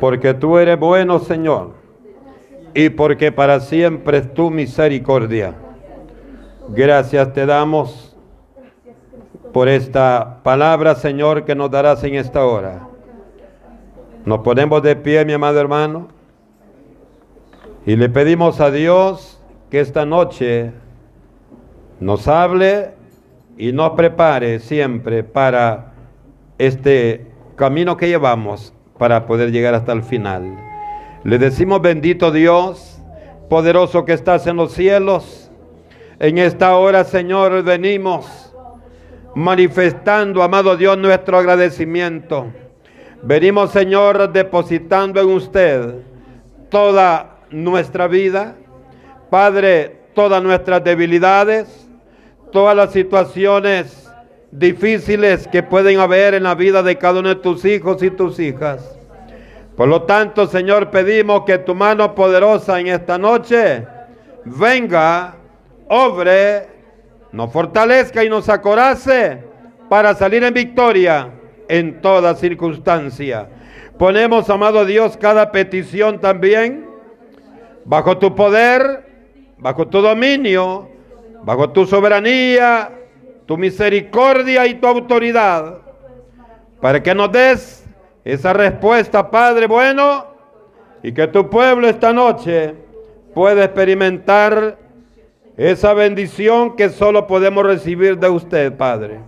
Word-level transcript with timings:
porque 0.00 0.34
tú 0.34 0.58
eres 0.58 0.78
bueno, 0.78 1.18
Señor, 1.18 1.72
y 2.74 2.88
porque 2.90 3.32
para 3.32 3.60
siempre 3.60 4.18
es 4.18 4.34
tu 4.34 4.50
misericordia. 4.50 5.54
Gracias 6.68 7.32
te 7.32 7.46
damos 7.46 8.16
por 9.52 9.68
esta 9.68 10.40
palabra, 10.42 10.94
Señor, 10.94 11.44
que 11.44 11.54
nos 11.54 11.70
darás 11.70 12.02
en 12.04 12.16
esta 12.16 12.44
hora. 12.44 12.88
Nos 14.24 14.40
ponemos 14.40 14.82
de 14.82 14.96
pie, 14.96 15.24
mi 15.24 15.32
amado 15.32 15.60
hermano, 15.60 16.08
y 17.86 17.94
le 17.94 18.08
pedimos 18.08 18.60
a 18.60 18.70
Dios 18.70 19.40
que 19.70 19.80
esta 19.80 20.04
noche 20.04 20.72
nos 22.00 22.26
hable 22.26 22.92
y 23.56 23.72
nos 23.72 23.90
prepare 23.92 24.58
siempre 24.58 25.22
para 25.22 25.92
este 26.58 27.30
camino 27.56 27.96
que 27.96 28.08
llevamos 28.08 28.73
para 28.98 29.26
poder 29.26 29.50
llegar 29.50 29.74
hasta 29.74 29.92
el 29.92 30.02
final. 30.02 30.56
Le 31.24 31.38
decimos 31.38 31.80
bendito 31.80 32.30
Dios, 32.30 33.00
poderoso 33.48 34.04
que 34.04 34.12
estás 34.12 34.46
en 34.46 34.56
los 34.56 34.72
cielos. 34.72 35.50
En 36.18 36.38
esta 36.38 36.76
hora, 36.76 37.04
Señor, 37.04 37.62
venimos 37.62 38.54
manifestando, 39.34 40.42
amado 40.42 40.76
Dios, 40.76 40.96
nuestro 40.96 41.38
agradecimiento. 41.38 42.52
Venimos, 43.22 43.70
Señor, 43.70 44.32
depositando 44.32 45.20
en 45.20 45.28
usted 45.30 45.94
toda 46.68 47.38
nuestra 47.50 48.06
vida. 48.06 48.54
Padre, 49.30 50.04
todas 50.14 50.42
nuestras 50.42 50.84
debilidades, 50.84 51.88
todas 52.52 52.76
las 52.76 52.92
situaciones 52.92 54.03
difíciles 54.58 55.48
que 55.48 55.64
pueden 55.64 55.98
haber 55.98 56.34
en 56.34 56.44
la 56.44 56.54
vida 56.54 56.82
de 56.82 56.96
cada 56.96 57.20
uno 57.20 57.30
de 57.30 57.34
tus 57.36 57.64
hijos 57.64 58.02
y 58.02 58.10
tus 58.10 58.38
hijas. 58.38 58.96
Por 59.76 59.88
lo 59.88 60.02
tanto, 60.02 60.46
Señor, 60.46 60.90
pedimos 60.90 61.42
que 61.44 61.58
tu 61.58 61.74
mano 61.74 62.14
poderosa 62.14 62.78
en 62.78 62.86
esta 62.86 63.18
noche 63.18 63.84
venga, 64.44 65.34
obre, 65.88 66.68
nos 67.32 67.52
fortalezca 67.52 68.22
y 68.22 68.28
nos 68.28 68.48
acorace 68.48 69.42
para 69.88 70.14
salir 70.14 70.44
en 70.44 70.54
victoria 70.54 71.30
en 71.68 72.00
toda 72.00 72.36
circunstancia. 72.36 73.48
Ponemos, 73.98 74.48
amado 74.50 74.84
Dios, 74.84 75.16
cada 75.16 75.50
petición 75.50 76.20
también 76.20 76.86
bajo 77.84 78.18
tu 78.18 78.36
poder, 78.36 79.04
bajo 79.58 79.88
tu 79.88 80.00
dominio, 80.00 80.88
bajo 81.42 81.70
tu 81.70 81.86
soberanía, 81.86 82.92
tu 83.46 83.56
misericordia 83.56 84.66
y 84.66 84.74
tu 84.74 84.86
autoridad, 84.86 85.78
para 86.80 87.02
que 87.02 87.14
nos 87.14 87.30
des 87.30 87.84
esa 88.24 88.52
respuesta, 88.52 89.30
Padre 89.30 89.66
bueno, 89.66 90.26
y 91.02 91.12
que 91.12 91.26
tu 91.26 91.50
pueblo 91.50 91.86
esta 91.86 92.12
noche 92.12 92.74
pueda 93.34 93.64
experimentar 93.64 94.78
esa 95.56 95.92
bendición 95.94 96.74
que 96.76 96.88
solo 96.88 97.26
podemos 97.26 97.64
recibir 97.64 98.18
de 98.18 98.28
usted, 98.28 98.72
Padre. 98.76 99.20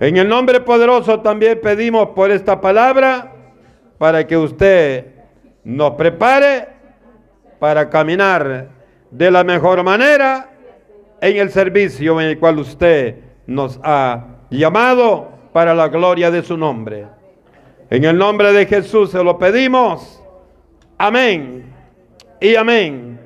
En 0.00 0.16
el 0.16 0.28
nombre 0.28 0.60
poderoso 0.60 1.20
también 1.20 1.60
pedimos 1.62 2.08
por 2.08 2.30
esta 2.30 2.60
palabra 2.60 3.32
para 3.98 4.26
que 4.26 4.36
usted 4.36 5.06
nos 5.62 5.92
prepare 5.92 6.68
para 7.60 7.88
caminar 7.88 8.68
de 9.10 9.30
la 9.30 9.44
mejor 9.44 9.84
manera 9.84 10.50
en 11.20 11.36
el 11.36 11.50
servicio 11.50 12.20
en 12.20 12.28
el 12.28 12.38
cual 12.38 12.58
usted 12.58 13.31
nos 13.46 13.80
ha 13.82 14.26
llamado 14.50 15.30
para 15.52 15.74
la 15.74 15.88
gloria 15.88 16.30
de 16.30 16.42
su 16.42 16.56
nombre. 16.56 17.06
En 17.90 18.04
el 18.04 18.16
nombre 18.16 18.52
de 18.52 18.66
Jesús 18.66 19.10
se 19.10 19.22
lo 19.22 19.38
pedimos. 19.38 20.22
Amén 20.98 21.72
y 22.40 22.54
amén. 22.54 23.20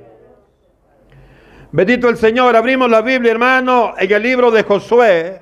Bendito 1.71 2.09
el 2.09 2.17
Señor. 2.17 2.57
Abrimos 2.57 2.91
la 2.91 3.03
Biblia, 3.03 3.33
hermano, 3.33 3.95
en 3.99 4.11
el 4.11 4.23
libro 4.23 4.51
de 4.51 4.63
Josué. 4.63 5.41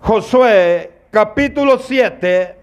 Josué, 0.00 0.90
capítulo 1.10 1.78
7, 1.78 2.56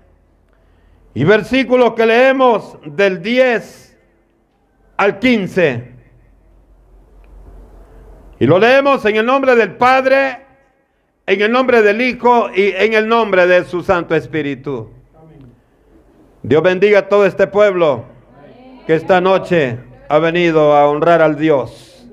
y 1.13 1.23
versículos 1.23 1.93
que 1.93 2.05
leemos 2.05 2.77
del 2.83 3.21
10 3.21 3.97
al 4.97 5.19
15. 5.19 5.96
Y 8.39 8.45
lo 8.45 8.59
leemos 8.59 9.03
en 9.05 9.15
el 9.15 9.25
nombre 9.25 9.55
del 9.55 9.77
Padre, 9.77 10.37
en 11.25 11.41
el 11.41 11.51
nombre 11.51 11.81
del 11.81 12.01
Hijo 12.01 12.49
y 12.55 12.67
en 12.69 12.93
el 12.93 13.07
nombre 13.07 13.47
de 13.47 13.63
su 13.65 13.81
Santo 13.81 14.13
Espíritu. 14.13 14.91
Dios 16.43 16.61
bendiga 16.61 16.99
a 16.99 17.09
todo 17.09 17.25
este 17.25 17.47
pueblo 17.47 18.05
que 18.85 18.93
esta 18.93 19.19
noche 19.19 19.79
ha 20.07 20.19
venido 20.19 20.75
a 20.75 20.87
honrar 20.87 21.21
al 21.21 21.35
Dios. 21.35 22.07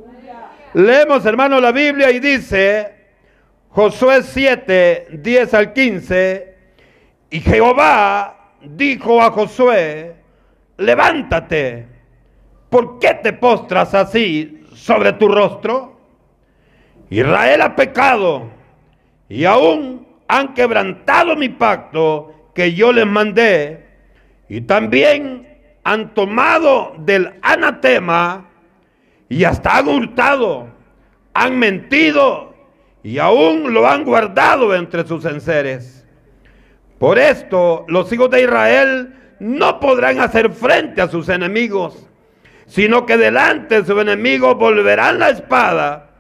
Leemos, 0.73 1.27
hermano, 1.27 1.61
la 1.61 1.73
Biblia 1.73 2.11
y 2.11 2.21
dice, 2.21 2.95
Josué 3.69 4.23
7, 4.23 5.09
10 5.13 5.55
al 5.55 5.73
15, 5.75 6.55
y 7.31 7.41
Jehová 7.41 8.55
dijo 8.63 9.21
a 9.21 9.31
Josué, 9.31 10.17
levántate, 10.79 11.87
¿por 12.71 12.99
qué 12.99 13.15
te 13.23 13.35
postras 13.35 13.95
así 13.95 14.65
sobre 14.75 15.13
tu 15.13 15.29
rostro? 15.29 15.94
Israel 17.11 17.63
ha 17.63 17.77
pecado 17.77 18.51
y 19.29 19.45
aún 19.45 20.07
han 20.29 20.55
quebrantado 20.55 21.37
mi 21.37 21.49
pacto 21.49 22.51
que 22.55 22.75
yo 22.75 22.93
les 22.93 23.07
mandé 23.07 23.87
y 24.49 24.63
también 24.63 25.49
han 25.83 26.15
tomado 26.15 26.95
del 26.99 27.35
anatema 27.43 28.49
y 29.29 29.45
hasta 29.45 29.79
han 29.79 29.89
hurtado, 29.89 30.69
han 31.35 31.59
mentido 31.59 32.55
y 33.03 33.19
aún 33.19 33.75
lo 33.75 33.87
han 33.87 34.05
guardado 34.05 34.75
entre 34.75 35.07
sus 35.07 35.25
enseres. 35.25 36.07
Por 36.99 37.19
esto 37.19 37.85
los 37.89 38.11
hijos 38.13 38.31
de 38.31 38.43
Israel 38.43 39.15
no 39.41 39.81
podrán 39.81 40.21
hacer 40.21 40.51
frente 40.51 41.03
a 41.03 41.09
sus 41.09 41.29
enemigos, 41.29 42.09
sino 42.67 43.05
que 43.05 43.19
delante 43.19 43.81
de 43.81 43.87
sus 43.87 44.01
enemigos 44.01 44.57
volverán 44.57 45.19
la 45.19 45.31
espada 45.31 46.14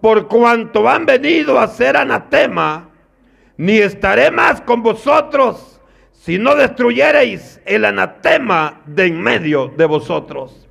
por 0.00 0.28
cuanto 0.28 0.88
han 0.88 1.06
venido 1.06 1.58
a 1.58 1.68
ser 1.68 1.96
anatema, 1.96 2.90
ni 3.56 3.78
estaré 3.78 4.30
más 4.30 4.60
con 4.60 4.82
vosotros 4.82 5.80
si 6.12 6.38
no 6.38 6.56
destruyereis 6.56 7.60
el 7.64 7.84
anatema 7.84 8.80
de 8.84 9.06
en 9.06 9.20
medio 9.20 9.68
de 9.76 9.84
vosotros. 9.86 10.68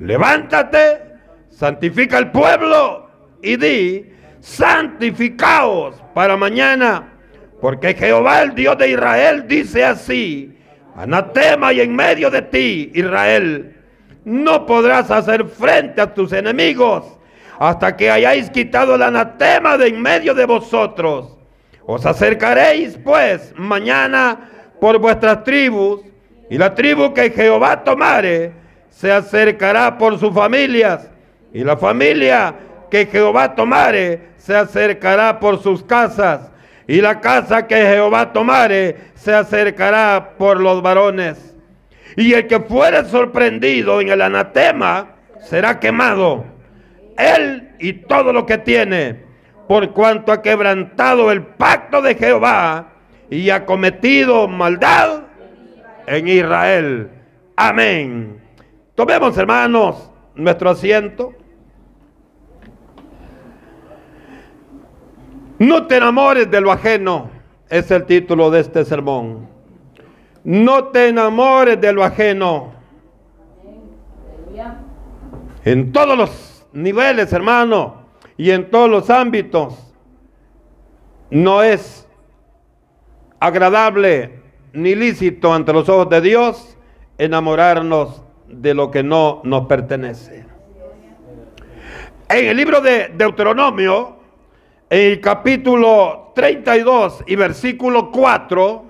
Levántate, 0.00 1.02
santifica 1.50 2.18
el 2.18 2.30
pueblo 2.30 3.08
y 3.42 3.56
di, 3.56 4.12
santificaos 4.40 6.02
para 6.14 6.36
mañana, 6.36 7.12
porque 7.60 7.94
Jehová 7.94 8.42
el 8.42 8.54
Dios 8.54 8.76
de 8.78 8.90
Israel 8.90 9.44
dice 9.46 9.84
así, 9.84 10.58
anatema 10.96 11.72
y 11.72 11.80
en 11.80 11.94
medio 11.94 12.30
de 12.30 12.42
ti, 12.42 12.90
Israel, 12.94 13.76
no 14.24 14.66
podrás 14.66 15.10
hacer 15.10 15.46
frente 15.46 16.00
a 16.00 16.12
tus 16.12 16.32
enemigos 16.32 17.17
hasta 17.58 17.96
que 17.96 18.10
hayáis 18.10 18.50
quitado 18.50 18.94
el 18.94 19.02
anatema 19.02 19.76
de 19.76 19.88
en 19.88 20.00
medio 20.00 20.34
de 20.34 20.46
vosotros. 20.46 21.36
Os 21.86 22.06
acercaréis 22.06 22.98
pues 23.02 23.52
mañana 23.56 24.50
por 24.80 24.98
vuestras 24.98 25.42
tribus, 25.42 26.02
y 26.50 26.56
la 26.56 26.74
tribu 26.74 27.12
que 27.12 27.30
Jehová 27.30 27.82
tomare 27.82 28.52
se 28.90 29.12
acercará 29.12 29.98
por 29.98 30.18
sus 30.18 30.32
familias, 30.32 31.10
y 31.52 31.64
la 31.64 31.76
familia 31.76 32.54
que 32.90 33.06
Jehová 33.06 33.54
tomare 33.54 34.28
se 34.36 34.54
acercará 34.54 35.40
por 35.40 35.60
sus 35.60 35.82
casas, 35.82 36.50
y 36.86 37.00
la 37.00 37.20
casa 37.20 37.66
que 37.66 37.76
Jehová 37.76 38.32
tomare 38.32 38.96
se 39.14 39.34
acercará 39.34 40.34
por 40.38 40.60
los 40.60 40.80
varones. 40.80 41.54
Y 42.16 42.32
el 42.32 42.46
que 42.46 42.60
fuere 42.60 43.04
sorprendido 43.04 44.00
en 44.00 44.08
el 44.08 44.22
anatema 44.22 45.16
será 45.40 45.78
quemado 45.78 46.57
él 47.18 47.70
y 47.78 47.92
todo 47.92 48.32
lo 48.32 48.46
que 48.46 48.58
tiene, 48.58 49.24
por 49.66 49.92
cuanto 49.92 50.32
ha 50.32 50.40
quebrantado 50.40 51.30
el 51.30 51.42
pacto 51.42 52.00
de 52.00 52.14
Jehová 52.14 52.92
y 53.28 53.50
ha 53.50 53.66
cometido 53.66 54.48
maldad 54.48 55.24
en 56.06 56.28
Israel. 56.28 57.10
Amén. 57.56 58.40
Tomemos, 58.94 59.36
hermanos, 59.36 60.10
nuestro 60.34 60.70
asiento. 60.70 61.34
No 65.58 65.86
te 65.86 65.96
enamores 65.96 66.50
de 66.50 66.60
lo 66.60 66.70
ajeno, 66.70 67.30
es 67.68 67.90
el 67.90 68.06
título 68.06 68.50
de 68.50 68.60
este 68.60 68.84
sermón. 68.84 69.48
No 70.44 70.84
te 70.84 71.08
enamores 71.08 71.80
de 71.80 71.92
lo 71.92 72.04
ajeno. 72.04 72.72
En 75.64 75.92
todos 75.92 76.16
los 76.16 76.57
niveles, 76.72 77.32
hermano, 77.32 78.08
y 78.36 78.50
en 78.50 78.70
todos 78.70 78.88
los 78.90 79.10
ámbitos. 79.10 79.92
No 81.30 81.62
es 81.62 82.08
agradable 83.40 84.40
ni 84.72 84.94
lícito 84.94 85.52
ante 85.52 85.72
los 85.72 85.88
ojos 85.88 86.08
de 86.08 86.20
Dios 86.20 86.76
enamorarnos 87.18 88.22
de 88.46 88.74
lo 88.74 88.90
que 88.90 89.02
no 89.02 89.40
nos 89.44 89.66
pertenece. 89.66 90.46
En 92.28 92.46
el 92.46 92.56
libro 92.56 92.80
de 92.80 93.08
Deuteronomio, 93.14 94.18
en 94.90 95.12
el 95.12 95.20
capítulo 95.20 96.32
32 96.34 97.24
y 97.26 97.36
versículo 97.36 98.10
4, 98.10 98.84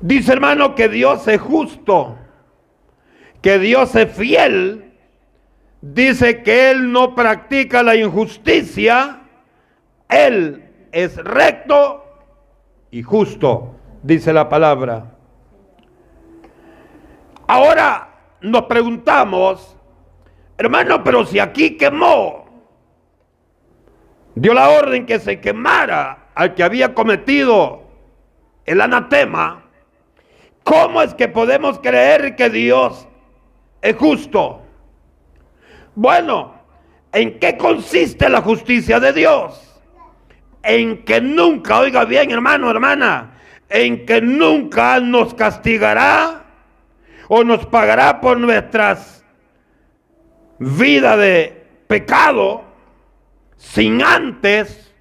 dice 0.00 0.32
hermano 0.32 0.74
que 0.74 0.88
Dios 0.88 1.26
es 1.28 1.40
justo, 1.40 2.16
que 3.42 3.58
Dios 3.58 3.94
es 3.96 4.10
fiel, 4.12 4.83
dice 5.92 6.42
que 6.42 6.70
Él 6.70 6.90
no 6.90 7.14
practica 7.14 7.82
la 7.82 7.94
injusticia, 7.94 9.20
Él 10.08 10.64
es 10.92 11.16
recto 11.16 12.04
y 12.90 13.02
justo, 13.02 13.74
dice 14.02 14.32
la 14.32 14.48
palabra. 14.48 15.12
Ahora 17.46 18.08
nos 18.40 18.62
preguntamos, 18.62 19.76
hermano, 20.56 21.04
pero 21.04 21.26
si 21.26 21.38
aquí 21.38 21.76
quemó, 21.76 22.46
dio 24.34 24.54
la 24.54 24.70
orden 24.70 25.04
que 25.04 25.18
se 25.18 25.40
quemara 25.40 26.28
al 26.34 26.54
que 26.54 26.62
había 26.62 26.94
cometido 26.94 27.82
el 28.64 28.80
anatema, 28.80 29.64
¿cómo 30.62 31.02
es 31.02 31.12
que 31.12 31.28
podemos 31.28 31.78
creer 31.80 32.36
que 32.36 32.48
Dios 32.48 33.06
es 33.82 33.94
justo? 33.96 34.63
Bueno, 35.94 36.54
¿en 37.12 37.38
qué 37.38 37.56
consiste 37.56 38.28
la 38.28 38.42
justicia 38.42 38.98
de 38.98 39.12
Dios? 39.12 39.60
En 40.62 41.04
que 41.04 41.20
nunca, 41.20 41.78
oiga 41.78 42.04
bien 42.04 42.30
hermano, 42.30 42.70
hermana, 42.70 43.38
en 43.68 44.04
que 44.04 44.20
nunca 44.20 44.98
nos 45.00 45.34
castigará 45.34 46.44
o 47.28 47.44
nos 47.44 47.66
pagará 47.66 48.20
por 48.20 48.38
nuestras 48.38 49.24
vidas 50.58 51.18
de 51.18 51.66
pecado 51.86 52.64
sin 53.56 54.02
antes 54.02 54.92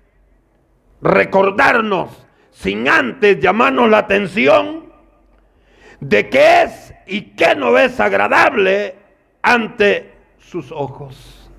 recordarnos, 1.02 2.26
sin 2.52 2.88
antes 2.88 3.40
llamarnos 3.40 3.90
la 3.90 4.00
atención 4.00 4.94
de 6.00 6.30
qué 6.30 6.64
es 6.64 6.94
y 7.08 7.22
qué 7.32 7.56
no 7.56 7.78
es 7.78 8.00
agradable 8.00 8.96
ante 9.42 10.13
sus 10.44 10.72
ojos. 10.72 11.50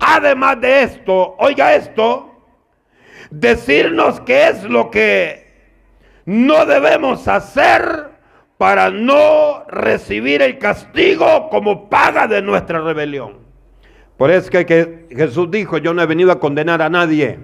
Además 0.00 0.60
de 0.60 0.82
esto, 0.82 1.34
oiga 1.38 1.74
esto, 1.74 2.34
decirnos 3.30 4.20
qué 4.20 4.48
es 4.48 4.62
lo 4.64 4.90
que 4.90 5.46
no 6.24 6.66
debemos 6.66 7.26
hacer 7.28 8.10
para 8.58 8.90
no 8.90 9.64
recibir 9.68 10.42
el 10.42 10.58
castigo 10.58 11.48
como 11.50 11.88
paga 11.88 12.26
de 12.26 12.42
nuestra 12.42 12.80
rebelión. 12.80 13.38
Por 14.16 14.30
eso 14.30 14.50
que, 14.50 14.64
que 14.64 15.06
Jesús 15.10 15.50
dijo, 15.50 15.78
yo 15.78 15.92
no 15.92 16.02
he 16.02 16.06
venido 16.06 16.32
a 16.32 16.40
condenar 16.40 16.80
a 16.80 16.88
nadie, 16.88 17.38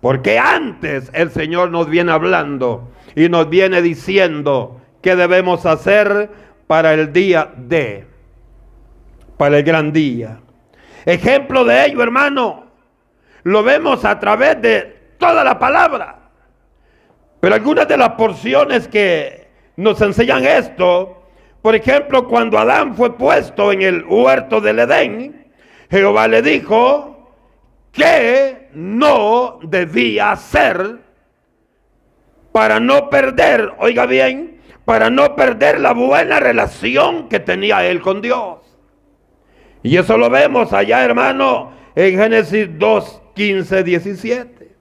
porque 0.00 0.38
antes 0.38 1.10
el 1.12 1.30
Señor 1.30 1.70
nos 1.70 1.88
viene 1.88 2.12
hablando 2.12 2.90
y 3.14 3.28
nos 3.28 3.50
viene 3.50 3.82
diciendo 3.82 4.80
qué 5.02 5.14
debemos 5.14 5.66
hacer 5.66 6.30
para 6.66 6.94
el 6.94 7.12
día 7.12 7.52
de, 7.56 8.06
para 9.40 9.56
el 9.56 9.64
gran 9.64 9.90
día. 9.90 10.38
Ejemplo 11.06 11.64
de 11.64 11.86
ello, 11.86 12.02
hermano, 12.02 12.66
lo 13.44 13.62
vemos 13.62 14.04
a 14.04 14.20
través 14.20 14.60
de 14.60 15.14
toda 15.16 15.42
la 15.42 15.58
palabra. 15.58 16.28
Pero 17.40 17.54
algunas 17.54 17.88
de 17.88 17.96
las 17.96 18.10
porciones 18.10 18.86
que 18.86 19.48
nos 19.76 19.98
enseñan 20.02 20.44
esto. 20.44 21.22
Por 21.62 21.74
ejemplo, 21.74 22.28
cuando 22.28 22.58
Adán 22.58 22.94
fue 22.94 23.16
puesto 23.16 23.72
en 23.72 23.80
el 23.80 24.04
huerto 24.04 24.60
del 24.60 24.80
Edén, 24.80 25.50
Jehová 25.90 26.28
le 26.28 26.42
dijo 26.42 27.32
que 27.92 28.68
no 28.74 29.58
debía 29.62 30.32
hacer 30.32 30.98
para 32.52 32.78
no 32.78 33.08
perder, 33.08 33.72
oiga 33.78 34.04
bien, 34.04 34.60
para 34.84 35.08
no 35.08 35.34
perder 35.34 35.80
la 35.80 35.94
buena 35.94 36.40
relación 36.40 37.30
que 37.30 37.40
tenía 37.40 37.86
él 37.86 38.02
con 38.02 38.20
Dios. 38.20 38.69
Y 39.82 39.96
eso 39.96 40.16
lo 40.18 40.28
vemos 40.28 40.72
allá, 40.72 41.04
hermano, 41.04 41.72
en 41.94 42.18
Génesis 42.18 42.68
2, 42.78 43.22
15, 43.34 43.84
17. 43.84 44.76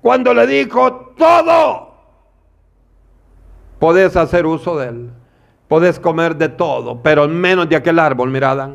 Cuando 0.00 0.34
le 0.34 0.46
dijo, 0.46 1.14
todo 1.16 1.94
podés 3.78 4.16
hacer 4.16 4.46
uso 4.46 4.76
de 4.78 4.88
él. 4.88 5.10
Podés 5.68 5.98
comer 5.98 6.36
de 6.36 6.48
todo, 6.48 7.02
pero 7.02 7.26
menos 7.26 7.68
de 7.68 7.76
aquel 7.76 7.98
árbol, 7.98 8.30
mirad. 8.30 8.70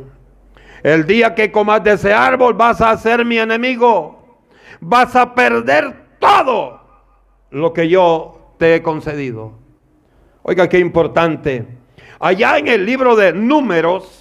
El 0.84 1.06
día 1.06 1.34
que 1.34 1.52
comas 1.52 1.84
de 1.84 1.94
ese 1.94 2.14
árbol 2.14 2.54
vas 2.54 2.82
a 2.82 2.96
ser 2.98 3.24
mi 3.24 3.38
enemigo. 3.38 4.42
Vas 4.80 5.16
a 5.16 5.34
perder 5.34 6.18
todo 6.20 6.82
lo 7.50 7.72
que 7.72 7.88
yo 7.88 8.56
te 8.58 8.76
he 8.76 8.82
concedido. 8.82 9.54
Oiga, 10.44 10.68
qué 10.68 10.80
importante. 10.80 11.68
Allá 12.20 12.58
en 12.58 12.68
el 12.68 12.86
libro 12.86 13.16
de 13.16 13.32
números, 13.32 14.21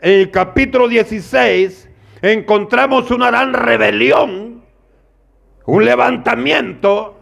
en 0.00 0.20
el 0.20 0.30
capítulo 0.30 0.88
16, 0.88 1.88
encontramos 2.22 3.10
una 3.10 3.28
gran 3.28 3.52
rebelión, 3.52 4.62
un 5.64 5.84
levantamiento 5.84 7.18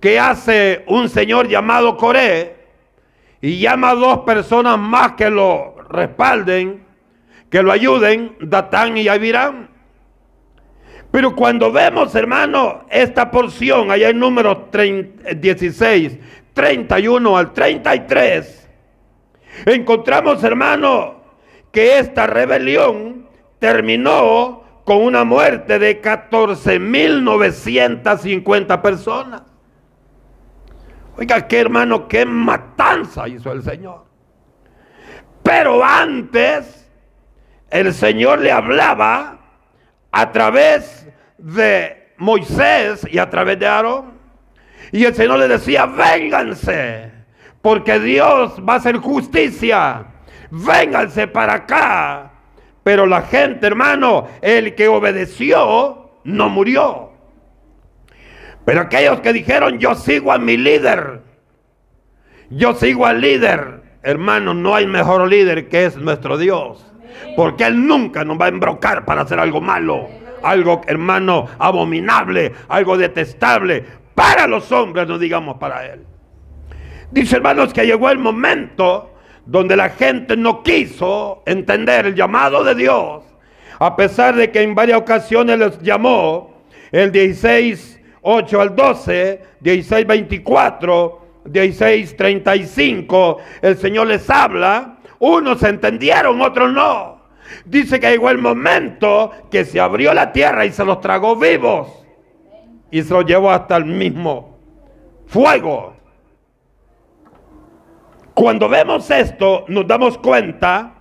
que 0.00 0.18
hace 0.18 0.84
un 0.86 1.08
señor 1.08 1.48
llamado 1.48 1.96
Coré 1.96 2.56
y 3.40 3.58
llama 3.58 3.90
a 3.90 3.94
dos 3.94 4.18
personas 4.20 4.78
más 4.78 5.12
que 5.12 5.30
lo 5.30 5.76
respalden, 5.88 6.84
que 7.48 7.62
lo 7.62 7.72
ayuden, 7.72 8.36
Datán 8.40 8.96
y 8.96 9.08
Abiram. 9.08 9.68
Pero 11.10 11.34
cuando 11.34 11.72
vemos, 11.72 12.14
hermano, 12.14 12.84
esta 12.88 13.30
porción 13.30 13.90
allá 13.90 14.10
en 14.10 14.18
número 14.18 14.68
16, 15.36 16.18
31 16.54 17.36
al 17.36 17.52
33, 17.52 18.68
encontramos, 19.66 20.44
hermano, 20.44 21.19
que 21.72 21.98
esta 21.98 22.26
rebelión 22.26 23.26
terminó 23.58 24.64
con 24.84 25.02
una 25.02 25.24
muerte 25.24 25.78
de 25.78 26.02
14.950 26.02 28.82
personas. 28.82 29.42
Oiga, 31.16 31.46
qué 31.46 31.60
hermano, 31.60 32.08
qué 32.08 32.24
matanza 32.24 33.28
hizo 33.28 33.52
el 33.52 33.62
Señor. 33.62 34.06
Pero 35.42 35.84
antes, 35.84 36.88
el 37.70 37.94
Señor 37.94 38.40
le 38.40 38.50
hablaba 38.50 39.38
a 40.10 40.32
través 40.32 41.06
de 41.38 42.12
Moisés 42.16 43.06
y 43.10 43.18
a 43.18 43.30
través 43.30 43.58
de 43.58 43.66
Aarón. 43.66 44.18
Y 44.92 45.04
el 45.04 45.14
Señor 45.14 45.38
le 45.38 45.48
decía, 45.48 45.86
vénganse, 45.86 47.12
porque 47.62 48.00
Dios 48.00 48.60
va 48.66 48.74
a 48.74 48.76
hacer 48.76 48.96
justicia. 48.96 50.06
Vénganse 50.50 51.26
para 51.28 51.54
acá. 51.54 52.30
Pero 52.82 53.06
la 53.06 53.22
gente, 53.22 53.66
hermano, 53.66 54.26
el 54.40 54.74
que 54.74 54.88
obedeció, 54.88 56.10
no 56.24 56.48
murió. 56.48 57.10
Pero 58.64 58.80
aquellos 58.80 59.20
que 59.20 59.32
dijeron, 59.32 59.78
yo 59.78 59.94
sigo 59.94 60.32
a 60.32 60.38
mi 60.38 60.56
líder, 60.56 61.22
yo 62.50 62.74
sigo 62.74 63.06
al 63.06 63.20
líder, 63.20 63.82
hermano, 64.02 64.54
no 64.54 64.74
hay 64.74 64.86
mejor 64.86 65.28
líder 65.28 65.68
que 65.68 65.86
es 65.86 65.96
nuestro 65.96 66.38
Dios. 66.38 66.86
Porque 67.36 67.64
Él 67.64 67.86
nunca 67.86 68.24
nos 68.24 68.40
va 68.40 68.46
a 68.46 68.48
embrocar 68.48 69.04
para 69.04 69.22
hacer 69.22 69.38
algo 69.38 69.60
malo, 69.60 70.08
algo, 70.42 70.80
hermano, 70.86 71.46
abominable, 71.58 72.52
algo 72.68 72.96
detestable 72.96 73.84
para 74.14 74.46
los 74.46 74.70
hombres, 74.72 75.06
no 75.06 75.18
digamos 75.18 75.58
para 75.58 75.86
Él. 75.86 76.04
Dice, 77.10 77.36
hermanos, 77.36 77.72
que 77.72 77.86
llegó 77.86 78.10
el 78.10 78.18
momento 78.18 79.09
donde 79.50 79.76
la 79.76 79.90
gente 79.90 80.36
no 80.36 80.62
quiso 80.62 81.42
entender 81.44 82.06
el 82.06 82.14
llamado 82.14 82.62
de 82.62 82.74
Dios, 82.76 83.24
a 83.78 83.96
pesar 83.96 84.36
de 84.36 84.50
que 84.50 84.62
en 84.62 84.74
varias 84.74 85.00
ocasiones 85.00 85.58
les 85.58 85.80
llamó 85.80 86.62
el 86.92 87.10
16 87.10 88.00
8 88.22 88.60
al 88.60 88.76
12, 88.76 89.42
16, 89.60 90.06
24, 90.06 91.20
16, 91.46 92.16
35, 92.16 93.38
el 93.62 93.76
Señor 93.76 94.08
les 94.08 94.28
habla, 94.28 94.98
unos 95.18 95.62
entendieron, 95.62 96.40
otros 96.40 96.72
no. 96.72 97.20
Dice 97.64 97.98
que 97.98 98.10
llegó 98.10 98.30
el 98.30 98.38
momento 98.38 99.32
que 99.50 99.64
se 99.64 99.80
abrió 99.80 100.14
la 100.14 100.32
tierra 100.32 100.64
y 100.64 100.72
se 100.72 100.84
los 100.84 101.00
tragó 101.00 101.34
vivos 101.36 101.88
y 102.90 103.02
se 103.02 103.12
los 103.12 103.24
llevó 103.24 103.50
hasta 103.50 103.76
el 103.76 103.86
mismo 103.86 104.58
fuego. 105.26 105.94
Cuando 108.40 108.70
vemos 108.70 109.10
esto, 109.10 109.66
nos 109.68 109.86
damos 109.86 110.16
cuenta 110.16 110.94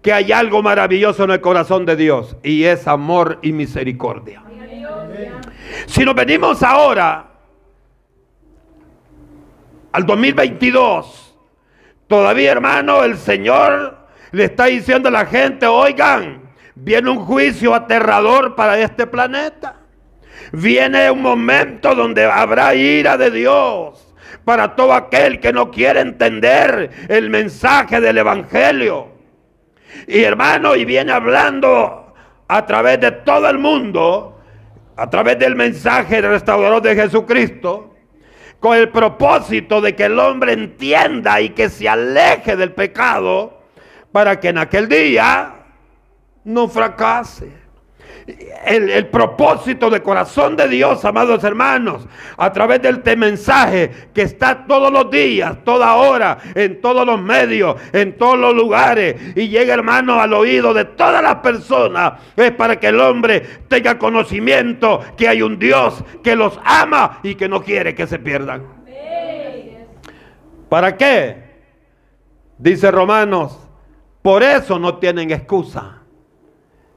que 0.00 0.10
hay 0.10 0.32
algo 0.32 0.62
maravilloso 0.62 1.24
en 1.24 1.32
el 1.32 1.40
corazón 1.42 1.84
de 1.84 1.96
Dios 1.96 2.34
y 2.42 2.64
es 2.64 2.88
amor 2.88 3.40
y 3.42 3.52
misericordia. 3.52 4.42
Si 5.84 6.02
nos 6.02 6.14
venimos 6.14 6.62
ahora 6.62 7.26
al 9.92 10.06
2022, 10.06 11.36
todavía 12.06 12.52
hermano, 12.52 13.04
el 13.04 13.18
Señor 13.18 14.08
le 14.30 14.44
está 14.44 14.64
diciendo 14.64 15.10
a 15.10 15.12
la 15.12 15.26
gente, 15.26 15.66
oigan, 15.66 16.40
viene 16.74 17.10
un 17.10 17.18
juicio 17.18 17.74
aterrador 17.74 18.54
para 18.54 18.78
este 18.78 19.06
planeta. 19.06 19.76
Viene 20.52 21.10
un 21.10 21.20
momento 21.20 21.94
donde 21.94 22.24
habrá 22.24 22.74
ira 22.74 23.18
de 23.18 23.30
Dios 23.30 24.07
para 24.44 24.74
todo 24.74 24.92
aquel 24.92 25.40
que 25.40 25.52
no 25.52 25.70
quiere 25.70 26.00
entender 26.00 26.90
el 27.08 27.30
mensaje 27.30 28.00
del 28.00 28.18
Evangelio. 28.18 29.08
Y 30.06 30.22
hermano, 30.22 30.76
y 30.76 30.84
viene 30.84 31.12
hablando 31.12 32.14
a 32.46 32.66
través 32.66 33.00
de 33.00 33.10
todo 33.12 33.48
el 33.48 33.58
mundo, 33.58 34.40
a 34.96 35.08
través 35.10 35.38
del 35.38 35.54
mensaje 35.54 36.22
del 36.22 36.30
restaurador 36.30 36.82
de 36.82 36.94
Jesucristo, 36.94 37.94
con 38.60 38.76
el 38.76 38.88
propósito 38.88 39.80
de 39.80 39.94
que 39.94 40.04
el 40.04 40.18
hombre 40.18 40.52
entienda 40.52 41.40
y 41.40 41.50
que 41.50 41.68
se 41.68 41.88
aleje 41.88 42.56
del 42.56 42.72
pecado, 42.72 43.62
para 44.12 44.40
que 44.40 44.48
en 44.48 44.58
aquel 44.58 44.88
día 44.88 45.54
no 46.44 46.68
fracase 46.68 47.57
el, 48.64 49.06
propósito 49.06 49.90
de 49.90 50.02
corazón 50.02 50.56
de 50.56 50.68
Dios, 50.68 51.04
amados 51.04 51.42
hermanos, 51.44 52.06
a 52.36 52.52
través 52.52 52.82
de 52.82 52.90
este 52.90 53.16
mensaje 53.16 53.90
que 54.12 54.22
está 54.22 54.66
todos 54.66 54.92
los 54.92 55.10
días, 55.10 55.64
toda 55.64 55.94
hora, 55.94 56.38
en 56.54 56.80
todos 56.80 57.06
los 57.06 57.20
medios, 57.20 57.76
en 57.92 58.16
todos 58.16 58.38
los 58.38 58.54
lugares, 58.54 59.16
y 59.36 59.48
llega, 59.48 59.74
hermano, 59.74 60.20
al 60.20 60.32
oído 60.34 60.74
de 60.74 60.84
todas 60.84 61.22
las 61.22 61.36
personas, 61.36 62.14
es 62.36 62.52
para 62.52 62.78
que 62.78 62.88
el 62.88 63.00
hombre 63.00 63.40
tenga 63.68 63.98
conocimiento 63.98 65.00
que 65.16 65.28
hay 65.28 65.42
un 65.42 65.58
Dios 65.58 66.04
que 66.22 66.36
los 66.36 66.58
ama 66.64 67.20
y 67.22 67.34
que 67.34 67.48
no 67.48 67.62
quiere 67.62 67.94
que 67.94 68.06
se 68.06 68.18
pierdan. 68.18 68.78
¿Para 70.68 70.96
qué? 70.96 71.48
Dice 72.58 72.90
Romanos, 72.90 73.58
por 74.20 74.42
eso 74.42 74.78
no 74.78 74.98
tienen 74.98 75.30
excusa. 75.30 75.97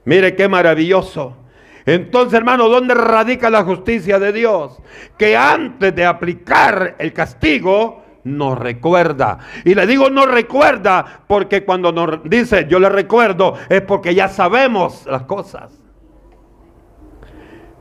Mire 0.06 0.36
qué 0.36 0.48
maravilloso. 0.48 1.38
Entonces, 1.86 2.34
hermano, 2.36 2.70
¿dónde 2.70 2.94
radica 2.94 3.50
la 3.50 3.64
justicia 3.64 4.20
de 4.20 4.32
Dios? 4.32 4.78
Que 5.18 5.36
antes 5.36 5.96
de 5.96 6.06
aplicar 6.06 6.96
el 7.00 7.12
castigo, 7.12 8.02
nos 8.24 8.58
recuerda. 8.58 9.40
Y 9.66 9.74
le 9.74 9.88
digo 9.88 10.10
no 10.10 10.26
recuerda 10.26 11.24
porque 11.28 11.64
cuando 11.64 11.92
nos 11.92 12.24
dice 12.24 12.68
yo 12.70 12.80
le 12.80 12.90
recuerdo 12.90 13.56
es 13.70 13.82
porque 13.82 14.14
ya 14.14 14.28
sabemos 14.28 15.06
las 15.08 15.24
cosas. 15.24 15.80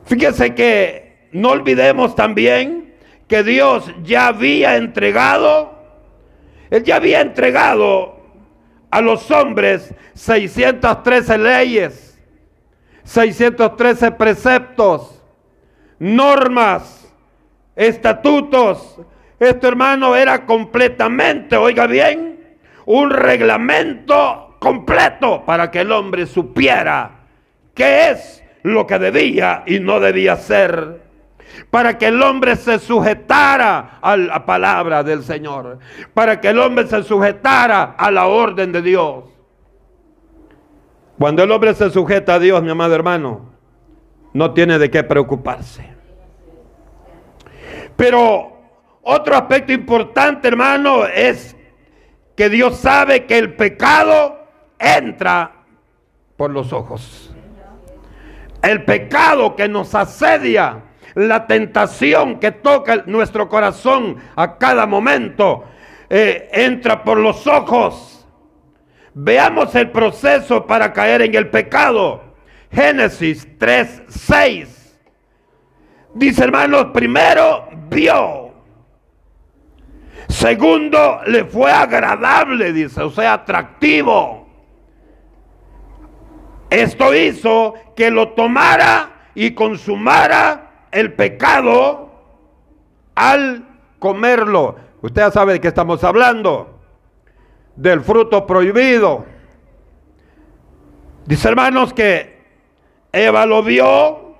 Fíjese 0.05 0.55
que 0.55 1.29
no 1.31 1.49
olvidemos 1.49 2.15
también 2.15 2.95
que 3.27 3.43
Dios 3.43 3.93
ya 4.03 4.27
había 4.27 4.75
entregado, 4.75 5.73
Él 6.69 6.83
ya 6.83 6.97
había 6.97 7.21
entregado 7.21 8.19
a 8.89 8.99
los 8.99 9.29
hombres 9.31 9.93
613 10.15 11.37
leyes 11.37 12.10
613 13.03 14.11
preceptos, 14.11 15.21
normas, 15.99 17.13
estatutos. 17.75 18.99
Esto, 19.39 19.67
hermano, 19.67 20.15
era 20.15 20.45
completamente, 20.45 21.55
oiga 21.55 21.87
bien, 21.87 22.57
un 22.85 23.09
reglamento 23.09 24.55
completo 24.59 25.43
para 25.45 25.71
que 25.71 25.79
el 25.79 25.91
hombre 25.91 26.27
supiera 26.27 27.21
qué 27.73 28.11
es 28.11 28.43
lo 28.63 28.85
que 28.85 28.99
debía 28.99 29.63
y 29.65 29.79
no 29.79 29.99
debía 29.99 30.35
ser. 30.35 31.01
Para 31.69 31.97
que 31.97 32.07
el 32.07 32.21
hombre 32.21 32.55
se 32.55 32.79
sujetara 32.79 33.97
a 34.01 34.15
la 34.15 34.45
palabra 34.45 35.03
del 35.03 35.23
Señor. 35.23 35.79
Para 36.13 36.39
que 36.39 36.49
el 36.49 36.59
hombre 36.59 36.87
se 36.87 37.03
sujetara 37.03 37.95
a 37.97 38.11
la 38.11 38.27
orden 38.27 38.71
de 38.71 38.81
Dios. 38.81 39.30
Cuando 41.21 41.43
el 41.43 41.51
hombre 41.51 41.75
se 41.75 41.91
sujeta 41.91 42.33
a 42.33 42.39
Dios, 42.39 42.63
mi 42.63 42.71
amado 42.71 42.95
hermano, 42.95 43.51
no 44.33 44.55
tiene 44.55 44.79
de 44.79 44.89
qué 44.89 45.03
preocuparse. 45.03 45.85
Pero 47.95 48.57
otro 49.03 49.35
aspecto 49.35 49.71
importante, 49.71 50.47
hermano, 50.47 51.05
es 51.05 51.55
que 52.35 52.49
Dios 52.49 52.75
sabe 52.77 53.27
que 53.27 53.37
el 53.37 53.53
pecado 53.53 54.47
entra 54.79 55.57
por 56.37 56.49
los 56.49 56.73
ojos. 56.73 57.31
El 58.63 58.83
pecado 58.83 59.55
que 59.55 59.69
nos 59.69 59.93
asedia, 59.93 60.85
la 61.13 61.45
tentación 61.45 62.39
que 62.39 62.51
toca 62.51 63.03
nuestro 63.05 63.47
corazón 63.47 64.17
a 64.35 64.57
cada 64.57 64.87
momento, 64.87 65.65
eh, 66.09 66.49
entra 66.51 67.03
por 67.03 67.19
los 67.19 67.45
ojos. 67.45 68.20
Veamos 69.13 69.75
el 69.75 69.91
proceso 69.91 70.65
para 70.65 70.93
caer 70.93 71.21
en 71.21 71.35
el 71.35 71.49
pecado. 71.49 72.23
Génesis 72.71 73.47
3, 73.57 74.03
6. 74.07 74.99
Dice 76.13 76.43
hermanos, 76.43 76.87
primero 76.93 77.67
vio. 77.89 78.51
Segundo, 80.29 81.19
le 81.27 81.43
fue 81.43 81.71
agradable, 81.71 82.71
dice, 82.71 83.01
o 83.01 83.11
sea, 83.11 83.33
atractivo. 83.33 84.47
Esto 86.69 87.13
hizo 87.13 87.73
que 87.97 88.09
lo 88.09 88.29
tomara 88.29 89.29
y 89.35 89.51
consumara 89.51 90.87
el 90.91 91.13
pecado 91.13 92.11
al 93.13 93.67
comerlo. 93.99 94.77
Usted 95.01 95.21
ya 95.21 95.31
sabe 95.31 95.53
de 95.53 95.61
qué 95.61 95.67
estamos 95.67 96.01
hablando 96.05 96.70
del 97.75 98.01
fruto 98.01 98.45
prohibido. 98.45 99.25
Dice 101.25 101.47
hermanos 101.47 101.93
que 101.93 102.41
Eva 103.11 103.45
lo 103.45 103.63
vio, 103.63 104.35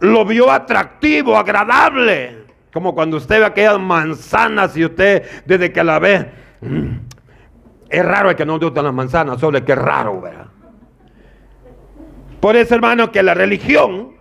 lo 0.00 0.24
vio 0.24 0.50
atractivo, 0.50 1.36
agradable, 1.36 2.46
como 2.72 2.94
cuando 2.94 3.16
usted 3.16 3.40
ve 3.40 3.46
aquellas 3.46 3.78
manzanas 3.78 4.76
y 4.76 4.84
usted 4.84 5.44
desde 5.44 5.72
que 5.72 5.84
la 5.84 5.98
ve, 5.98 6.30
mm, 6.60 6.96
es 7.88 8.04
raro 8.04 8.34
que 8.34 8.46
no 8.46 8.58
gustan 8.58 8.84
las 8.84 8.94
manzanas, 8.94 9.40
solo 9.40 9.64
que 9.64 9.72
es 9.72 9.78
raro, 9.78 10.20
¿verdad? 10.20 10.46
Por 12.40 12.56
eso 12.56 12.74
hermano 12.74 13.10
que 13.10 13.22
la 13.22 13.34
religión 13.34 14.14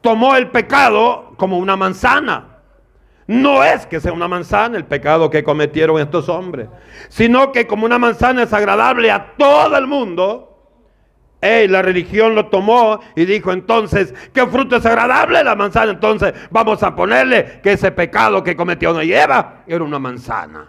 tomó 0.00 0.36
el 0.36 0.50
pecado 0.50 1.32
como 1.36 1.58
una 1.58 1.76
manzana. 1.76 2.51
No 3.26 3.62
es 3.62 3.86
que 3.86 4.00
sea 4.00 4.12
una 4.12 4.28
manzana 4.28 4.76
el 4.76 4.84
pecado 4.84 5.30
que 5.30 5.44
cometieron 5.44 6.00
estos 6.00 6.28
hombres, 6.28 6.68
sino 7.08 7.52
que 7.52 7.66
como 7.66 7.86
una 7.86 7.98
manzana 7.98 8.42
es 8.42 8.52
agradable 8.52 9.10
a 9.10 9.34
todo 9.36 9.76
el 9.76 9.86
mundo, 9.86 10.52
la 11.42 11.82
religión 11.82 12.34
lo 12.34 12.46
tomó 12.46 13.00
y 13.16 13.24
dijo 13.24 13.52
entonces, 13.52 14.14
¿qué 14.32 14.46
fruto 14.46 14.76
es 14.76 14.86
agradable 14.86 15.42
la 15.42 15.56
manzana? 15.56 15.92
Entonces 15.92 16.32
vamos 16.50 16.82
a 16.82 16.94
ponerle 16.94 17.60
que 17.62 17.72
ese 17.72 17.90
pecado 17.90 18.44
que 18.44 18.54
cometió 18.54 18.92
no 18.92 19.02
lleva 19.02 19.62
era 19.66 19.82
una 19.82 19.98
manzana. 19.98 20.68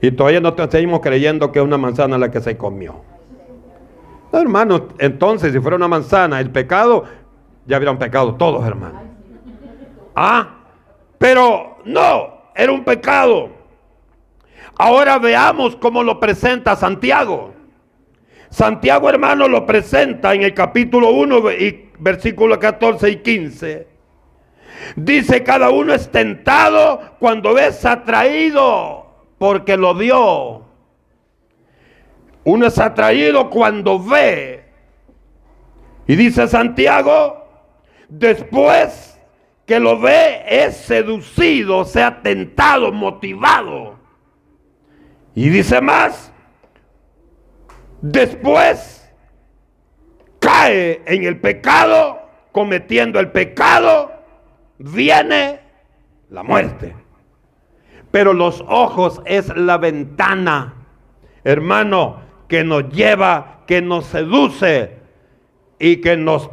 Y 0.00 0.10
todavía 0.10 0.40
no 0.40 0.54
seguimos 0.68 1.00
creyendo 1.00 1.52
que 1.52 1.60
es 1.60 1.64
una 1.64 1.78
manzana 1.78 2.18
la 2.18 2.30
que 2.30 2.40
se 2.40 2.56
comió. 2.56 3.02
hermanos, 4.32 4.82
entonces 4.98 5.52
si 5.52 5.60
fuera 5.60 5.76
una 5.76 5.86
manzana 5.86 6.40
el 6.40 6.50
pecado, 6.50 7.04
ya 7.66 7.76
hubieran 7.76 7.98
pecado 7.98 8.34
todos, 8.34 8.66
hermanos. 8.66 9.02
Ah, 10.16 10.61
pero 11.22 11.78
no, 11.84 12.50
era 12.52 12.72
un 12.72 12.82
pecado. 12.82 13.50
Ahora 14.76 15.20
veamos 15.20 15.76
cómo 15.76 16.02
lo 16.02 16.18
presenta 16.18 16.74
Santiago. 16.74 17.54
Santiago 18.50 19.08
hermano 19.08 19.46
lo 19.46 19.64
presenta 19.64 20.34
en 20.34 20.42
el 20.42 20.52
capítulo 20.52 21.10
1 21.10 21.52
y 21.52 21.90
versículos 22.00 22.58
14 22.58 23.08
y 23.08 23.16
15. 23.18 23.86
Dice, 24.96 25.44
cada 25.44 25.70
uno 25.70 25.94
es 25.94 26.10
tentado 26.10 27.00
cuando 27.20 27.56
es 27.56 27.84
atraído 27.84 29.06
porque 29.38 29.76
lo 29.76 29.94
vio. 29.94 30.64
Uno 32.42 32.66
es 32.66 32.80
atraído 32.80 33.48
cuando 33.48 34.02
ve. 34.02 34.64
Y 36.08 36.16
dice 36.16 36.48
Santiago, 36.48 37.46
después 38.08 39.11
que 39.66 39.78
lo 39.78 40.00
ve 40.00 40.42
es 40.46 40.76
seducido, 40.76 41.84
sea 41.84 42.22
tentado, 42.22 42.92
motivado. 42.92 43.96
Y 45.34 45.48
dice 45.48 45.80
más, 45.80 46.32
después 48.00 49.10
cae 50.38 51.02
en 51.06 51.24
el 51.24 51.40
pecado, 51.40 52.20
cometiendo 52.50 53.20
el 53.20 53.30
pecado, 53.30 54.12
viene 54.78 55.60
la 56.28 56.42
muerte. 56.42 56.94
Pero 58.10 58.34
los 58.34 58.62
ojos 58.68 59.22
es 59.24 59.48
la 59.56 59.78
ventana, 59.78 60.74
hermano, 61.44 62.20
que 62.48 62.64
nos 62.64 62.90
lleva, 62.90 63.62
que 63.66 63.80
nos 63.80 64.04
seduce 64.06 64.98
y 65.78 66.02
que 66.02 66.16
nos 66.16 66.50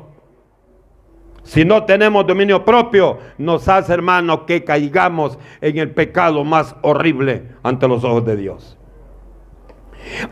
si 1.50 1.66
no 1.66 1.84
tenemos 1.84 2.28
dominio 2.28 2.64
propio, 2.64 3.18
nos 3.40 3.68
hace, 3.68 3.92
hermano, 3.92 4.46
que 4.46 4.64
caigamos 4.64 5.40
en 5.62 5.80
el 5.80 5.90
pecado 5.90 6.44
más 6.44 6.76
horrible 6.84 7.56
ante 7.64 7.88
los 7.88 8.04
ojos 8.04 8.24
de 8.24 8.36
Dios. 8.36 8.78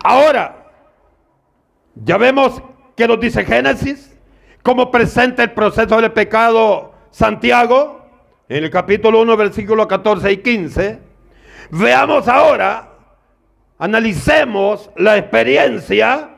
Ahora, 0.03 0.67
ya 1.95 2.17
vemos 2.17 2.62
que 2.95 3.07
nos 3.07 3.19
dice 3.19 3.43
Génesis, 3.43 4.15
cómo 4.62 4.91
presenta 4.91 5.41
el 5.41 5.53
proceso 5.53 6.00
del 6.00 6.12
pecado 6.12 6.93
Santiago, 7.09 8.05
en 8.47 8.65
el 8.65 8.69
capítulo 8.69 9.19
1, 9.21 9.38
versículos 9.38 9.88
14 9.88 10.31
y 10.31 10.38
15. 10.38 11.00
Veamos 11.71 12.27
ahora, 12.27 12.89
analicemos 13.79 14.91
la 14.95 15.17
experiencia 15.17 16.29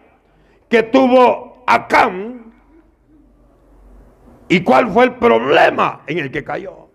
que 0.70 0.84
tuvo 0.84 1.66
Acán 1.68 2.39
¿Y 4.50 4.62
cuál 4.62 4.92
fue 4.92 5.06
el 5.06 5.14
problema 5.14 6.02
en 6.08 6.18
el 6.18 6.32
que 6.32 6.44
cayó? 6.44 6.90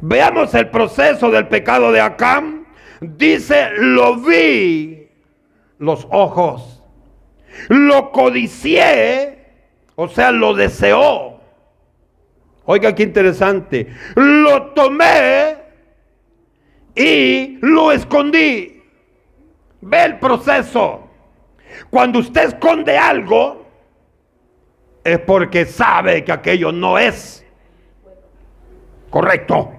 Veamos 0.00 0.54
el 0.54 0.70
proceso 0.70 1.30
del 1.30 1.46
pecado 1.48 1.92
de 1.92 2.00
Acán. 2.00 2.66
Dice, 3.00 3.70
lo 3.76 4.16
vi 4.16 5.08
los 5.78 6.06
ojos. 6.10 6.82
Lo 7.68 8.10
codicié, 8.10 9.38
o 9.96 10.08
sea, 10.08 10.30
lo 10.30 10.54
deseó. 10.54 11.40
Oiga, 12.64 12.94
qué 12.94 13.02
interesante. 13.02 13.88
Lo 14.14 14.72
tomé 14.72 15.56
y 16.94 17.58
lo 17.60 17.92
escondí. 17.92 18.82
Ve 19.80 20.04
el 20.04 20.18
proceso. 20.18 21.08
Cuando 21.90 22.18
usted 22.18 22.48
esconde 22.48 22.96
algo, 22.96 23.57
es 25.04 25.18
porque 25.20 25.64
sabe 25.64 26.24
que 26.24 26.32
aquello 26.32 26.72
no 26.72 26.98
es 26.98 27.44
correcto. 29.10 29.72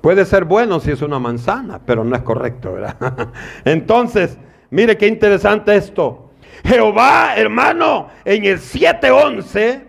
Puede 0.00 0.24
ser 0.24 0.44
bueno 0.44 0.80
si 0.80 0.92
es 0.92 1.02
una 1.02 1.18
manzana, 1.18 1.80
pero 1.84 2.04
no 2.04 2.14
es 2.16 2.22
correcto, 2.22 2.74
¿verdad? 2.74 3.28
Entonces, 3.64 4.38
mire 4.70 4.96
qué 4.96 5.06
interesante 5.06 5.74
esto. 5.74 6.30
Jehová, 6.64 7.34
hermano, 7.36 8.08
en 8.24 8.44
el 8.44 8.58
7:11, 8.58 9.84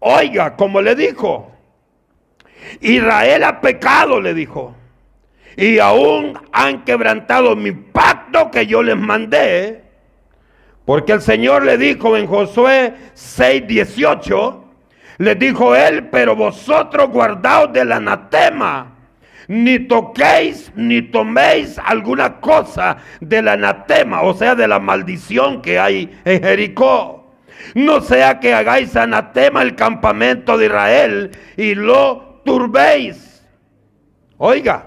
oiga, 0.00 0.56
como 0.56 0.80
le 0.80 0.94
dijo, 0.94 1.52
Israel 2.80 3.44
ha 3.44 3.60
pecado, 3.60 4.20
le 4.20 4.34
dijo, 4.34 4.74
y 5.56 5.78
aún 5.78 6.38
han 6.52 6.84
quebrantado 6.84 7.56
mi 7.56 7.72
pacto 7.72 8.50
que 8.50 8.66
yo 8.66 8.82
les 8.82 8.96
mandé 8.96 9.87
porque 10.88 11.12
el 11.12 11.20
Señor 11.20 11.66
le 11.66 11.76
dijo 11.76 12.16
en 12.16 12.26
Josué 12.26 12.94
6:18, 13.14 14.64
le 15.18 15.34
dijo 15.34 15.76
él, 15.76 16.08
pero 16.08 16.34
vosotros 16.34 17.10
guardaos 17.10 17.74
del 17.74 17.92
anatema, 17.92 18.96
ni 19.48 19.80
toquéis 19.80 20.72
ni 20.76 21.02
toméis 21.02 21.78
alguna 21.78 22.40
cosa 22.40 22.96
del 23.20 23.48
anatema, 23.48 24.22
o 24.22 24.32
sea, 24.32 24.54
de 24.54 24.66
la 24.66 24.78
maldición 24.78 25.60
que 25.60 25.78
hay 25.78 26.10
en 26.24 26.42
Jericó. 26.42 27.34
No 27.74 28.00
sea 28.00 28.40
que 28.40 28.54
hagáis 28.54 28.96
anatema 28.96 29.60
el 29.60 29.74
campamento 29.74 30.56
de 30.56 30.66
Israel 30.66 31.30
y 31.58 31.74
lo 31.74 32.40
turbéis. 32.46 33.46
Oiga, 34.38 34.86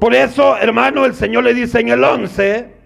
por 0.00 0.14
eso, 0.14 0.56
hermano, 0.56 1.04
el 1.04 1.12
Señor 1.12 1.44
le 1.44 1.52
dice 1.52 1.80
en 1.80 1.90
el 1.90 2.02
11, 2.02 2.81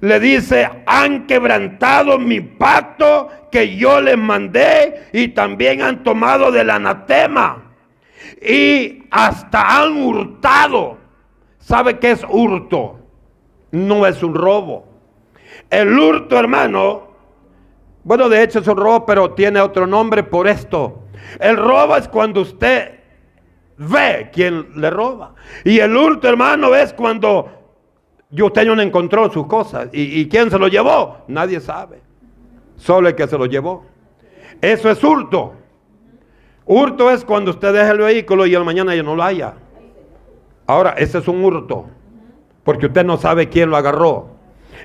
le 0.00 0.20
dice, 0.20 0.68
han 0.86 1.26
quebrantado 1.26 2.18
mi 2.18 2.40
pacto 2.40 3.28
que 3.50 3.76
yo 3.76 4.00
les 4.00 4.16
mandé 4.16 5.08
y 5.12 5.28
también 5.28 5.82
han 5.82 6.02
tomado 6.02 6.50
del 6.50 6.70
anatema 6.70 7.70
y 8.40 9.04
hasta 9.10 9.82
han 9.82 9.96
hurtado. 10.02 10.98
¿Sabe 11.58 11.98
qué 11.98 12.12
es 12.12 12.24
hurto? 12.28 12.98
No 13.70 14.06
es 14.06 14.22
un 14.22 14.34
robo. 14.34 14.88
El 15.68 15.96
hurto, 15.98 16.38
hermano, 16.38 17.10
bueno, 18.02 18.28
de 18.28 18.42
hecho 18.42 18.60
es 18.60 18.66
un 18.66 18.76
robo, 18.76 19.04
pero 19.04 19.32
tiene 19.34 19.60
otro 19.60 19.86
nombre 19.86 20.22
por 20.22 20.48
esto. 20.48 21.04
El 21.38 21.56
robo 21.56 21.96
es 21.96 22.08
cuando 22.08 22.40
usted 22.40 23.00
ve 23.76 24.30
quién 24.32 24.68
le 24.76 24.88
roba. 24.90 25.34
Y 25.64 25.78
el 25.78 25.94
hurto, 25.94 26.28
hermano, 26.28 26.74
es 26.74 26.94
cuando 26.94 27.59
y 28.32 28.42
usted 28.42 28.64
no 28.64 28.80
encontró 28.80 29.30
sus 29.32 29.46
cosas. 29.46 29.88
¿Y, 29.92 30.28
quién 30.28 30.50
se 30.50 30.58
lo 30.58 30.68
llevó? 30.68 31.18
Nadie 31.26 31.60
sabe. 31.60 32.00
Solo 32.76 33.08
el 33.08 33.14
que 33.14 33.26
se 33.26 33.36
lo 33.36 33.46
llevó. 33.46 33.84
Eso 34.60 34.90
es 34.90 35.02
hurto. 35.02 35.54
Hurto 36.64 37.10
es 37.10 37.24
cuando 37.24 37.50
usted 37.50 37.72
deja 37.72 37.90
el 37.90 37.98
vehículo 37.98 38.46
y 38.46 38.54
el 38.54 38.64
mañana 38.64 38.94
ya 38.94 39.02
no 39.02 39.16
lo 39.16 39.22
haya. 39.22 39.54
Ahora, 40.66 40.90
ese 40.90 41.18
es 41.18 41.26
un 41.26 41.44
hurto. 41.44 41.86
Porque 42.62 42.86
usted 42.86 43.04
no 43.04 43.16
sabe 43.16 43.48
quién 43.48 43.70
lo 43.70 43.76
agarró. 43.76 44.28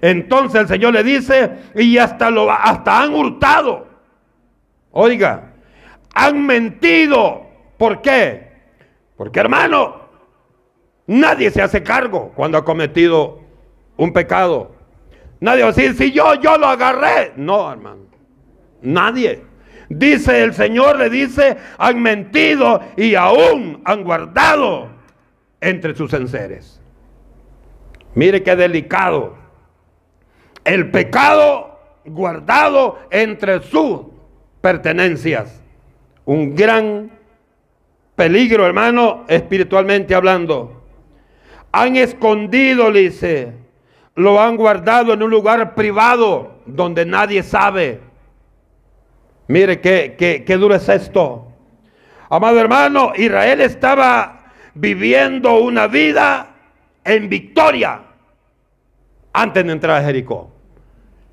Entonces 0.02 0.62
el 0.62 0.68
Señor 0.68 0.94
le 0.94 1.04
dice, 1.04 1.52
y 1.76 1.98
hasta, 1.98 2.32
lo, 2.32 2.52
hasta 2.52 3.04
han 3.04 3.14
hurtado. 3.14 3.88
Oiga, 4.92 5.54
han 6.14 6.46
mentido. 6.46 7.46
¿Por 7.78 8.02
qué? 8.02 8.52
Porque 9.16 9.40
hermano, 9.40 10.05
Nadie 11.08 11.52
se 11.52 11.62
hace 11.62 11.84
cargo 11.84 12.32
cuando 12.36 12.58
ha 12.58 12.66
cometido 12.66 13.40
un 13.98 14.12
pecado. 14.12 14.72
Nadie 15.40 15.62
va 15.62 15.70
a 15.70 15.72
decir, 15.72 15.96
si 15.96 16.12
yo, 16.12 16.34
yo 16.36 16.58
lo 16.58 16.68
agarré. 16.68 17.34
No, 17.36 17.72
hermano. 17.72 18.04
Nadie. 18.82 19.44
Dice 19.88 20.42
el 20.44 20.54
Señor, 20.54 20.98
le 20.98 21.10
dice, 21.10 21.58
han 21.78 22.02
mentido 22.02 22.82
y 22.98 23.14
aún 23.14 23.82
han 23.86 24.04
guardado 24.04 24.90
entre 25.62 25.96
sus 25.96 26.12
enseres. 26.14 26.82
Mire 28.16 28.42
qué 28.42 28.56
delicado. 28.56 29.36
El 30.64 30.90
pecado 30.90 31.80
guardado 32.06 32.98
entre 33.12 33.62
sus 33.62 34.02
pertenencias. 34.62 35.62
Un 36.24 36.56
gran 36.56 37.12
peligro, 38.16 38.66
hermano, 38.66 39.26
espiritualmente 39.28 40.16
hablando 40.16 40.85
han 41.76 41.98
escondido, 41.98 42.90
dice, 42.90 43.52
lo 44.16 44.42
han 44.42 44.56
guardado 44.56 45.12
en 45.12 45.22
un 45.22 45.30
lugar 45.30 45.76
privado 45.76 46.62
donde 46.66 47.06
nadie 47.06 47.44
sabe. 47.44 48.00
Mire 49.50 49.82
qué, 49.82 50.16
qué, 50.18 50.46
qué 50.46 50.56
duro 50.56 50.76
es 50.76 50.88
esto. 50.88 51.52
Amado 52.30 52.62
hermano, 52.62 53.12
Israel 53.18 53.60
estaba 53.60 54.54
viviendo 54.74 55.56
una 55.56 55.88
vida 55.88 56.56
en 57.04 57.28
victoria 57.28 58.04
antes 59.34 59.66
de 59.66 59.72
entrar 59.74 60.02
a 60.02 60.06
Jericó. 60.06 60.50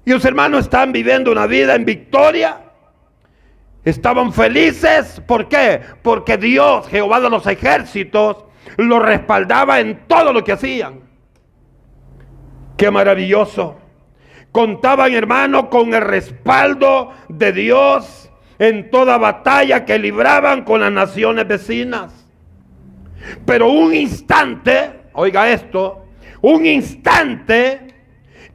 Y 0.05 0.11
los 0.11 0.25
hermanos 0.25 0.65
están 0.65 0.91
viviendo 0.91 1.31
una 1.31 1.47
vida 1.47 1.77
en 1.77 1.85
victoria. 1.85 2.59
Estaban 3.85 4.33
felices. 4.33 5.23
¿Por 5.25 5.49
qué? 5.49 5.81
Porque 6.03 6.37
Dios, 6.37 6.89
Jehová 6.89 7.21
de 7.21 7.31
los 7.31 7.47
ejércitos, 7.47 8.45
lo 8.77 8.99
respaldaba 8.99 9.81
en 9.81 10.07
todo 10.07 10.33
lo 10.33 10.43
que 10.45 10.53
hacían. 10.53 11.01
Qué 12.77 12.91
maravilloso. 12.91 13.79
Contaban, 14.51 15.13
hermano, 15.13 15.71
con 15.71 15.95
el 15.95 16.03
respaldo 16.03 17.13
de 17.29 17.53
Dios 17.53 18.31
en 18.59 18.91
toda 18.91 19.19
batalla 19.19 19.85
que 19.85 19.99
libraban 19.99 20.63
con 20.63 20.81
las 20.83 20.93
naciones 20.93 21.49
vecinas. 21.49 22.29
Pero 23.47 23.69
un 23.69 23.95
instante, 23.95 25.03
oiga 25.15 25.49
esto, 25.51 26.07
un 26.43 26.67
instante 26.67 27.81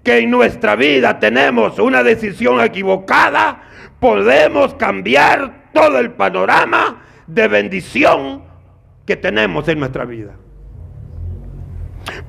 que 0.04 0.20
en 0.20 0.30
nuestra 0.30 0.76
vida 0.76 1.20
tenemos 1.20 1.80
una 1.80 2.04
decisión 2.04 2.62
equivocada, 2.62 3.64
podemos 4.00 4.76
cambiar 4.76 5.72
todo 5.74 6.00
el 6.00 6.12
panorama 6.12 7.04
de 7.28 7.48
bendición 7.48 8.47
que 9.08 9.16
tenemos 9.16 9.68
en 9.70 9.80
nuestra 9.80 10.06
vida. 10.06 10.34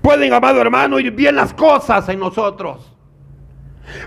Pueden, 0.01 0.33
amado 0.33 0.61
hermano, 0.61 0.99
ir 0.99 1.11
bien 1.11 1.37
las 1.37 1.53
cosas 1.53 2.09
en 2.09 2.21
nosotros. 2.21 2.95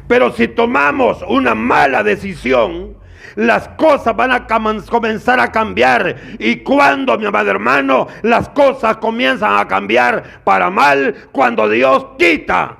Pero 0.07 0.31
si 0.31 0.47
tomamos 0.47 1.23
una 1.27 1.53
mala 1.53 2.01
decisión, 2.01 2.95
las 3.35 3.67
cosas 3.69 4.15
van 4.15 4.31
a 4.31 4.47
comenzar 4.47 5.39
a 5.39 5.51
cambiar. 5.51 6.15
Y 6.39 6.57
cuando, 6.57 7.17
mi 7.17 7.25
amado 7.25 7.51
hermano, 7.51 8.07
las 8.21 8.49
cosas 8.49 8.97
comienzan 8.97 9.59
a 9.59 9.67
cambiar 9.67 10.41
para 10.43 10.69
mal, 10.69 11.29
cuando 11.31 11.67
Dios 11.67 12.07
quita 12.17 12.77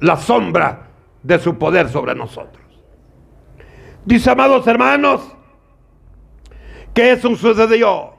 la 0.00 0.16
sombra 0.16 0.88
de 1.22 1.38
su 1.38 1.56
poder 1.56 1.88
sobre 1.88 2.14
nosotros. 2.14 2.64
Dice, 4.04 4.30
amados 4.30 4.66
hermanos, 4.66 5.32
que 6.92 7.12
eso 7.12 7.34
sucedió 7.36 8.15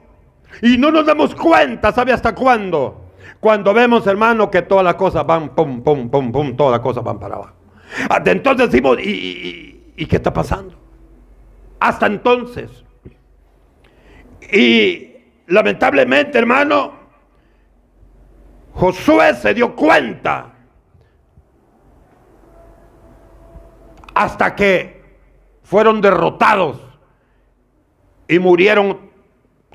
y 0.62 0.78
no 0.78 0.90
nos 0.90 1.06
damos 1.06 1.34
cuenta, 1.34 1.92
¿sabe 1.92 2.12
hasta 2.12 2.34
cuándo? 2.34 3.12
Cuando 3.40 3.72
vemos, 3.72 4.06
hermano, 4.06 4.50
que 4.50 4.62
todas 4.62 4.84
las 4.84 4.94
cosas 4.94 5.24
van, 5.26 5.54
pum, 5.54 5.82
pum, 5.82 6.08
pum, 6.10 6.32
pum, 6.32 6.56
todas 6.56 6.72
las 6.72 6.80
cosas 6.80 7.04
van 7.04 7.18
para 7.18 7.36
abajo. 7.36 7.54
Entonces 8.24 8.70
decimos, 8.70 8.98
y, 9.00 9.92
¿y 9.96 10.06
qué 10.06 10.16
está 10.16 10.32
pasando? 10.32 10.74
Hasta 11.78 12.06
entonces. 12.06 12.84
Y 14.52 15.16
lamentablemente, 15.46 16.38
hermano, 16.38 16.92
Josué 18.74 19.34
se 19.34 19.54
dio 19.54 19.74
cuenta 19.74 20.54
hasta 24.14 24.54
que 24.56 25.02
fueron 25.62 26.00
derrotados 26.00 26.80
y 28.26 28.38
murieron 28.38 29.07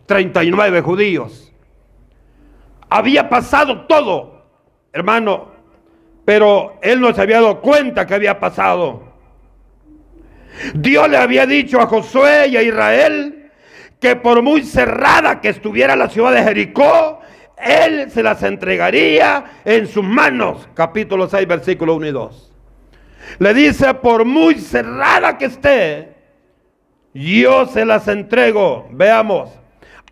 39 0.05 0.81
judíos. 0.81 1.53
Había 2.89 3.29
pasado 3.29 3.85
todo, 3.85 4.45
hermano, 4.91 5.51
pero 6.25 6.77
él 6.81 7.01
no 7.01 7.13
se 7.13 7.21
había 7.21 7.41
dado 7.41 7.61
cuenta 7.61 8.05
que 8.05 8.13
había 8.13 8.39
pasado. 8.39 9.13
Dios 10.75 11.09
le 11.09 11.17
había 11.17 11.45
dicho 11.45 11.81
a 11.81 11.87
Josué 11.87 12.47
y 12.49 12.57
a 12.57 12.61
Israel 12.61 13.51
que 13.99 14.15
por 14.15 14.41
muy 14.41 14.63
cerrada 14.63 15.41
que 15.41 15.49
estuviera 15.49 15.95
la 15.95 16.09
ciudad 16.09 16.33
de 16.33 16.43
Jericó, 16.43 17.21
él 17.57 18.11
se 18.11 18.21
las 18.21 18.43
entregaría 18.43 19.61
en 19.63 19.87
sus 19.87 20.03
manos. 20.03 20.67
Capítulo 20.73 21.29
6, 21.29 21.47
versículo 21.47 21.95
1 21.95 22.07
y 22.07 22.11
2. 22.11 22.53
Le 23.39 23.53
dice, 23.53 23.93
por 23.95 24.25
muy 24.25 24.55
cerrada 24.55 25.37
que 25.37 25.45
esté, 25.45 26.13
yo 27.13 27.65
se 27.65 27.85
las 27.85 28.07
entrego. 28.07 28.87
Veamos. 28.91 29.49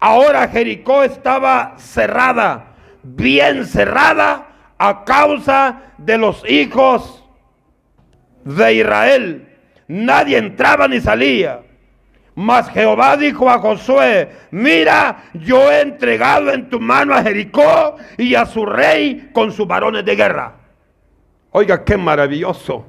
Ahora 0.04 0.48
Jericó 0.48 1.04
estaba 1.04 1.76
cerrada, 1.78 2.74
bien 3.04 3.66
cerrada, 3.68 4.48
a 4.80 5.04
causa 5.06 5.94
de 6.00 6.18
los 6.18 6.44
hijos 6.50 7.24
de 8.44 8.74
Israel. 8.74 9.48
Nadie 9.88 10.40
entraba 10.40 10.88
ni 10.88 11.00
salía. 11.00 11.62
Mas 12.34 12.68
Jehová 12.70 13.16
dijo 13.16 13.48
a 13.48 13.60
Josué, 13.60 14.32
mira, 14.50 15.26
yo 15.36 15.70
he 15.70 15.82
entregado 15.82 16.52
en 16.52 16.68
tu 16.68 16.80
mano 16.80 17.14
a 17.14 17.22
Jericó 17.22 17.96
y 18.18 18.34
a 18.34 18.48
su 18.48 18.66
rey 18.66 19.30
con 19.32 19.52
sus 19.52 19.68
varones 19.68 20.04
de 20.04 20.16
guerra. 20.16 20.56
Oiga, 21.52 21.84
qué 21.84 21.96
maravilloso. 21.96 22.86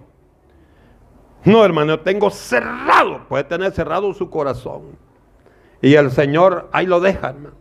No, 1.45 1.63
hermano, 1.63 2.01
tengo 2.01 2.31
cerrado, 2.31 3.27
puede 3.29 3.45
tener 3.45 3.71
cerrado 3.73 4.15
su 4.15 4.31
corazón. 4.31 4.97
Y 5.83 5.95
el 5.95 6.13
Señor 6.13 6.71
ahí 6.73 6.87
lo 6.87 7.01
deja, 7.01 7.31
hermano. 7.31 7.57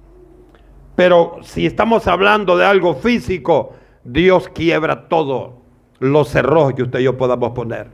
Pero 0.96 1.40
si 1.42 1.66
estamos 1.66 2.08
hablando 2.08 2.56
de 2.56 2.66
algo 2.66 2.94
físico, 2.96 3.74
Dios 4.04 4.48
quiebra 4.50 5.08
todo 5.10 5.62
los 6.00 6.30
cerrojos 6.30 6.74
que 6.74 6.84
usted 6.84 7.00
y 7.00 7.04
yo 7.04 7.18
podamos 7.18 7.52
poner. 7.52 7.88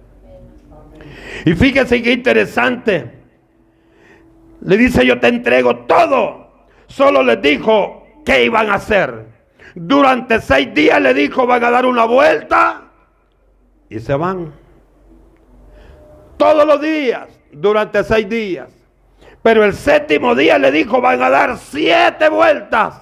Y 1.46 1.54
fíjese 1.54 2.02
qué 2.02 2.12
interesante. 2.12 3.12
Le 4.62 4.78
dice, 4.78 5.06
yo 5.06 5.20
te 5.20 5.28
entrego 5.28 5.86
todo. 5.86 6.48
Solo 6.88 7.24
les 7.24 7.42
dijo 7.42 8.06
qué 8.26 8.46
iban 8.46 8.70
a 8.70 8.76
hacer. 8.76 9.28
Durante 9.76 10.42
seis 10.42 10.74
días 10.74 11.02
le 11.02 11.14
dijo, 11.14 11.46
van 11.48 11.64
a 11.64 11.70
dar 11.70 11.86
una 11.86 12.06
vuelta 12.06 12.92
y 13.90 14.00
se 14.00 14.16
van. 14.16 14.54
Todos 16.38 16.66
los 16.66 16.82
días, 16.82 17.28
durante 17.52 18.04
seis 18.04 18.28
días. 18.28 18.77
Pero 19.48 19.64
el 19.64 19.74
séptimo 19.76 20.36
día 20.36 20.58
le 20.58 20.74
dijo, 20.74 21.00
van 21.00 21.24
a 21.24 21.30
dar 21.30 21.58
siete 21.58 22.28
vueltas. 22.28 23.00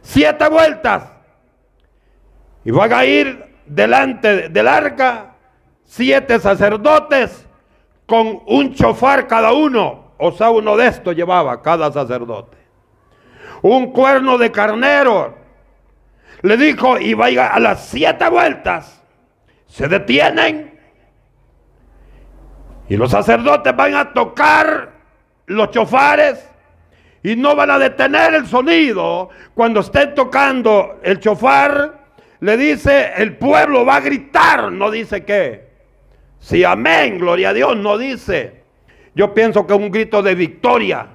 Siete 0.00 0.48
vueltas. 0.48 1.10
Y 2.64 2.70
van 2.70 2.92
a 2.92 3.04
ir 3.04 3.44
delante 3.66 4.48
del 4.48 4.68
arca 4.68 5.34
siete 5.82 6.38
sacerdotes 6.38 7.44
con 8.06 8.42
un 8.46 8.74
chofar 8.74 9.26
cada 9.26 9.52
uno. 9.52 10.12
O 10.18 10.30
sea, 10.30 10.50
uno 10.50 10.76
de 10.76 10.86
estos 10.86 11.16
llevaba 11.16 11.60
cada 11.62 11.90
sacerdote. 11.90 12.58
Un 13.60 13.90
cuerno 13.90 14.38
de 14.38 14.52
carnero. 14.52 15.36
Le 16.42 16.56
dijo, 16.56 16.96
y 17.00 17.14
vaya 17.14 17.48
a 17.48 17.58
las 17.58 17.88
siete 17.88 18.28
vueltas. 18.28 19.02
Se 19.66 19.88
detienen 19.88 20.72
y 22.92 22.96
los 22.96 23.10
sacerdotes 23.10 23.74
van 23.74 23.94
a 23.94 24.12
tocar 24.12 24.91
los 25.46 25.70
chofares 25.70 26.48
y 27.22 27.36
no 27.36 27.54
van 27.54 27.70
a 27.70 27.78
detener 27.78 28.34
el 28.34 28.46
sonido. 28.46 29.30
Cuando 29.54 29.80
estén 29.80 30.14
tocando 30.14 31.00
el 31.02 31.20
chofar, 31.20 32.00
le 32.40 32.56
dice, 32.56 33.12
el 33.16 33.36
pueblo 33.36 33.84
va 33.84 33.96
a 33.96 34.00
gritar, 34.00 34.72
no 34.72 34.90
dice 34.90 35.24
qué. 35.24 35.70
Si 36.40 36.64
amén, 36.64 37.18
gloria 37.18 37.50
a 37.50 37.54
Dios, 37.54 37.76
no 37.76 37.96
dice. 37.98 38.62
Yo 39.14 39.32
pienso 39.32 39.66
que 39.66 39.74
un 39.74 39.90
grito 39.90 40.22
de 40.22 40.34
victoria. 40.34 41.06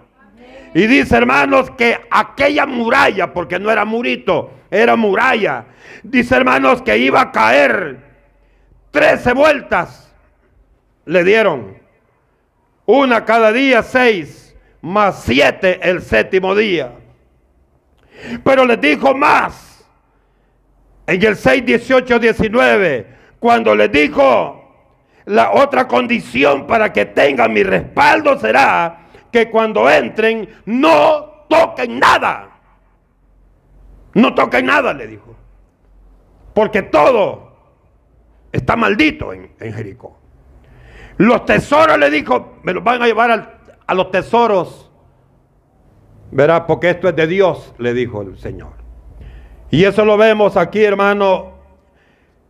Y 0.74 0.88
dice, 0.88 1.18
hermanos, 1.18 1.72
que 1.72 2.00
aquella 2.10 2.66
muralla, 2.66 3.34
porque 3.34 3.60
no 3.60 3.72
era 3.72 3.84
murito, 3.84 4.52
era 4.70 4.96
muralla. 4.96 5.66
Dice, 6.04 6.36
hermanos, 6.36 6.82
que 6.82 6.98
iba 6.98 7.20
a 7.20 7.32
caer 7.32 7.98
trece 8.92 9.34
vueltas 9.34 10.13
le 11.06 11.24
dieron. 11.24 11.77
Una 12.88 13.26
cada 13.26 13.52
día, 13.52 13.84
seis, 13.84 14.56
más 14.82 15.23
siete 15.23 15.78
el 15.82 16.02
séptimo 16.02 16.56
día. 16.56 16.93
Pero 18.45 18.65
les 18.65 18.80
dijo 18.80 19.13
más. 19.13 19.86
En 21.06 21.21
el 21.23 21.36
6, 21.36 21.65
18, 21.65 22.19
19, 22.19 23.08
cuando 23.39 23.76
les 23.76 23.91
dijo, 23.91 24.89
la 25.26 25.52
otra 25.52 25.86
condición 25.88 26.65
para 26.65 26.93
que 26.93 27.06
tengan 27.06 27.52
mi 27.54 27.63
respaldo 27.63 28.39
será 28.39 29.08
que 29.32 29.50
cuando 29.50 29.89
entren 29.89 30.47
no 30.65 31.45
toquen 31.50 32.00
nada. 32.00 32.60
No 34.13 34.34
toquen 34.34 34.65
nada, 34.65 34.93
le 34.93 35.08
dijo. 35.08 35.36
Porque 36.54 36.84
todo 36.84 37.52
está 38.54 38.78
maldito 38.78 39.34
en, 39.34 39.52
en 39.60 39.73
Jericó. 39.73 40.17
Los 41.17 41.45
tesoros 41.45 41.97
le 41.97 42.10
dijo, 42.10 42.60
me 42.63 42.73
los 42.73 42.84
van 42.84 43.01
a 43.01 43.08
llevar 43.08 43.60
a 43.86 43.93
los 43.93 44.12
tesoros. 44.12 44.91
Verá, 46.32 46.67
porque 46.67 46.89
esto 46.89 47.10
es 47.10 47.15
de 47.15 47.27
Dios, 47.27 47.73
le 47.77 47.93
dijo 47.93 48.21
el 48.21 48.38
Señor. 48.38 48.73
Y 49.71 49.84
eso 49.84 50.06
lo 50.06 50.17
vemos 50.17 50.58
aquí, 50.58 50.84
hermano, 50.84 51.53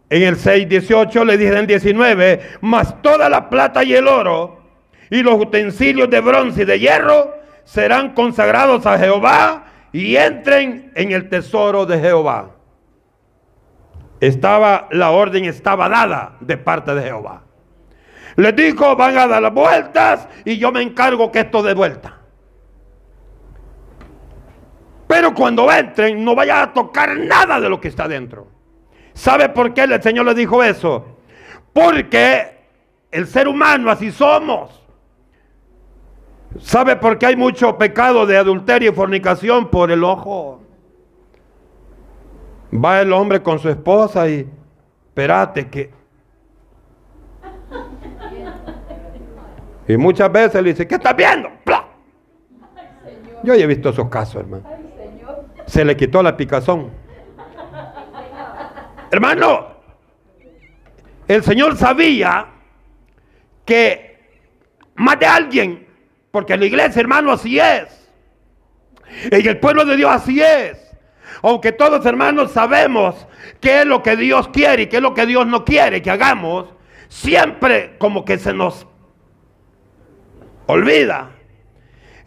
en 0.10 0.24
el 0.24 0.38
6.18, 0.38 1.26
le 1.26 1.38
dice 1.38 1.52
en 1.52 1.58
el 1.58 1.68
19, 1.68 2.42
mas 2.62 3.02
toda 3.02 3.30
la 3.30 3.50
plata 3.50 3.84
y 3.84 3.94
el 3.94 4.08
oro 4.08 4.62
y 5.10 5.24
los 5.24 5.36
utensilios 5.36 6.10
de 6.10 6.20
bronce 6.22 6.64
y 6.64 6.66
de 6.66 6.80
hierro 6.80 7.34
serán 7.64 8.14
consagrados 8.14 8.86
a 8.86 8.98
Jehová 8.98 9.66
y 9.92 10.16
entren 10.16 10.92
en 10.96 11.12
el 11.12 11.30
tesoro 11.30 11.86
de 11.86 12.00
Jehová. 12.00 12.52
Estaba, 14.20 14.88
la 14.92 15.12
orden 15.12 15.46
estaba 15.46 15.90
dada 15.90 16.38
de 16.40 16.58
parte 16.58 16.94
de 16.96 17.04
Jehová. 17.04 17.44
Les 18.38 18.56
dijo, 18.56 18.96
van 18.96 19.18
a 19.18 19.28
dar 19.28 19.42
las 19.42 19.54
vueltas 19.54 20.30
y 20.46 20.58
yo 20.58 20.72
me 20.72 20.84
encargo 20.84 21.32
que 21.32 21.40
esto 21.40 21.64
de 21.64 21.74
vuelta. 21.74 22.20
Pero 25.08 25.34
cuando 25.34 25.72
entren, 25.72 26.24
no 26.24 26.36
vayan 26.36 26.60
a 26.60 26.74
tocar 26.74 27.18
nada 27.18 27.60
de 27.60 27.68
lo 27.68 27.82
que 27.82 27.88
está 27.88 28.08
dentro. 28.08 28.48
¿Sabe 29.14 29.50
por 29.50 29.74
qué 29.74 29.82
el 29.82 30.02
Señor 30.04 30.28
le 30.28 30.36
dijo 30.36 30.64
eso? 30.64 31.18
Porque 31.74 32.60
el 33.10 33.26
ser 33.26 33.48
humano 33.48 33.90
así 33.90 34.12
somos. 34.12 34.84
¿Sabe 36.60 36.96
por 36.96 37.18
qué 37.18 37.28
hay 37.28 37.36
mucho 37.36 37.76
pecado 37.80 38.28
de 38.28 38.38
adulterio 38.38 38.92
y 38.92 38.94
fornicación? 38.94 39.72
Por 39.72 39.90
el 39.90 40.04
ojo. 40.04 40.62
Va 42.72 43.02
el 43.02 43.12
hombre 43.14 43.42
con 43.42 43.58
su 43.58 43.70
esposa 43.70 44.30
y, 44.30 44.48
espérate 45.08 45.70
que 45.70 45.97
Y 49.88 49.98
muchas 49.98 50.32
veces 50.32 50.62
le 50.62 50.72
dice, 50.72 50.88
¿qué 50.88 50.96
estás 50.96 51.16
viendo? 51.16 51.50
Yo 53.44 53.56
ya 53.56 53.64
he 53.64 53.68
visto 53.68 53.90
esos 53.90 54.10
casos, 54.10 54.38
hermano. 54.38 54.64
Se 55.66 55.86
le 55.86 55.96
quitó 55.96 56.22
la 56.22 56.36
picazón. 56.36 56.92
Hermano, 59.12 59.68
el 61.28 61.44
Señor 61.44 61.78
sabía 61.78 62.48
que 63.64 64.18
más 64.96 65.20
de 65.20 65.26
alguien, 65.26 65.88
porque 66.32 66.54
en 66.54 66.62
la 66.62 66.66
iglesia, 66.66 67.00
hermano, 67.00 67.32
así 67.32 67.60
es. 67.60 68.10
En 69.32 69.48
el 69.48 69.60
pueblo 69.60 69.86
de 69.86 69.96
Dios 69.96 70.12
así 70.12 70.42
es. 70.42 70.84
Aunque 71.42 71.72
todos, 71.72 72.06
hermanos, 72.06 72.52
sabemos 72.52 73.28
qué 73.62 73.82
es 73.82 73.86
lo 73.86 74.02
que 74.02 74.16
Dios 74.16 74.48
quiere 74.50 74.84
y 74.84 74.88
qué 74.88 74.98
es 74.98 75.02
lo 75.02 75.14
que 75.14 75.26
Dios 75.26 75.46
no 75.46 75.64
quiere 75.64 76.02
que 76.02 76.10
hagamos, 76.10 76.74
siempre 77.08 77.96
como 78.00 78.26
que 78.26 78.38
se 78.38 78.54
nos 78.54 78.87
olvida. 80.68 81.32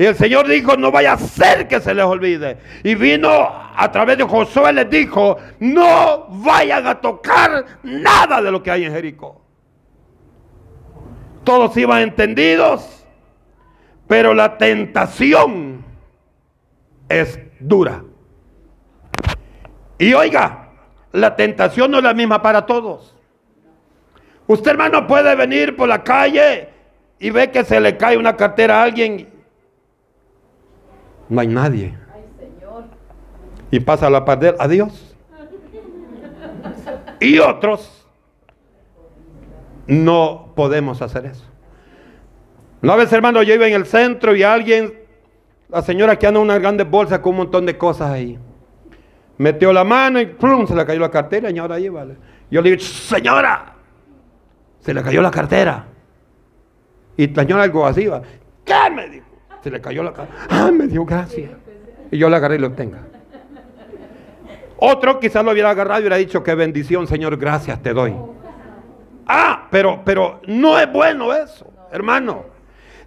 Y 0.01 0.07
el 0.07 0.17
Señor 0.17 0.49
dijo, 0.49 0.79
no 0.79 0.91
vaya 0.91 1.13
a 1.13 1.19
ser 1.19 1.69
que 1.69 1.79
se 1.79 1.93
les 1.93 2.05
olvide. 2.07 2.57
Y 2.83 2.95
vino 2.95 3.31
a 3.31 3.93
través 3.93 4.17
de 4.17 4.25
Josué, 4.25 4.73
les 4.73 4.89
dijo, 4.89 5.37
no 5.59 6.27
vayan 6.31 6.87
a 6.87 6.99
tocar 6.99 7.67
nada 7.83 8.41
de 8.41 8.51
lo 8.51 8.63
que 8.63 8.71
hay 8.71 8.87
en 8.87 8.93
Jericó. 8.93 9.43
Todos 11.45 11.77
iban 11.77 12.01
entendidos, 12.01 13.07
pero 14.09 14.33
la 14.33 14.57
tentación 14.57 15.85
es 17.11 17.39
dura. 17.59 18.03
Y 19.99 20.15
oiga, 20.15 20.71
la 21.13 21.37
tentación 21.37 21.91
no 21.91 21.99
es 21.99 22.05
la 22.05 22.15
misma 22.15 22.41
para 22.41 22.65
todos. 22.65 23.15
Usted 24.47 24.71
hermano 24.71 25.07
puede 25.07 25.37
venir 25.37 25.77
por 25.77 25.91
la 25.91 26.03
calle 26.03 26.70
y 27.21 27.31
ve 27.31 27.51
que 27.51 27.63
se 27.65 27.79
le 27.79 27.99
cae 27.99 28.17
una 28.17 28.35
cartera 28.35 28.81
a 28.81 28.83
alguien. 28.83 29.29
No 31.29 31.41
hay 31.43 31.47
nadie. 31.47 31.95
Y 33.71 33.79
pasa 33.79 34.09
la 34.09 34.25
parte 34.25 34.55
adiós. 34.59 35.15
Y 37.21 37.39
otros 37.39 38.07
no 39.87 40.53
podemos 40.57 41.03
hacer 41.03 41.27
eso. 41.27 41.45
Una 42.83 42.97
vez, 42.97 43.13
hermano, 43.13 43.43
yo 43.43 43.55
iba 43.55 43.67
en 43.67 43.75
el 43.75 43.85
centro 43.85 44.35
y 44.35 44.43
alguien, 44.43 44.95
la 45.69 45.83
señora 45.83 46.19
que 46.19 46.27
anda 46.27 46.41
en 46.41 46.45
una 46.45 46.59
grande 46.59 46.85
bolsa 46.85 47.21
con 47.21 47.33
un 47.33 47.37
montón 47.39 47.67
de 47.67 47.77
cosas 47.77 48.11
ahí, 48.11 48.39
metió 49.37 49.73
la 49.75 49.85
mano 49.85 50.19
y 50.19 50.27
¡plum! 50.27 50.67
se 50.67 50.75
le 50.75 50.87
cayó 50.87 51.01
la 51.01 51.11
cartera 51.11 51.51
y 51.51 51.59
ahora 51.59 51.75
ahí 51.75 51.91
vale. 51.91 52.17
Yo 52.51 52.63
le 52.63 52.71
digo, 52.71 52.83
señora, 52.83 53.75
se 54.81 54.95
le 54.95 55.03
cayó 55.03 55.21
la 55.21 55.31
cartera. 55.31 55.90
Y 57.21 57.27
la 57.27 57.43
señora 57.43 57.65
algo 57.65 57.87
así 57.87 58.07
va, 58.07 58.23
¿qué 58.65 58.91
me 58.95 59.07
dijo? 59.07 59.27
Se 59.63 59.71
le 59.71 59.79
cayó 59.79 60.03
la 60.03 60.15
cartera. 60.15 60.39
Ah, 60.49 60.71
me 60.73 60.87
dio 60.87 61.05
gracias. 61.05 61.51
Y 62.11 62.17
yo 62.17 62.31
la 62.31 62.39
agarré 62.39 62.55
y 62.55 62.59
lo 62.61 62.69
obtenga. 62.69 63.01
Otro 64.79 65.21
quizás 65.21 65.45
lo 65.45 65.53
hubiera 65.53 65.69
agarrado 65.69 66.01
y 66.01 66.05
hubiera 66.05 66.17
dicho, 66.17 66.43
qué 66.43 66.55
bendición, 66.55 67.07
Señor, 67.07 67.37
gracias 67.37 67.83
te 67.83 67.93
doy. 67.93 68.15
Ah, 69.27 69.69
pero, 69.71 70.01
pero 70.03 70.41
no 70.47 70.79
es 70.79 70.91
bueno 70.91 71.35
eso, 71.35 71.71
hermano. 71.93 72.47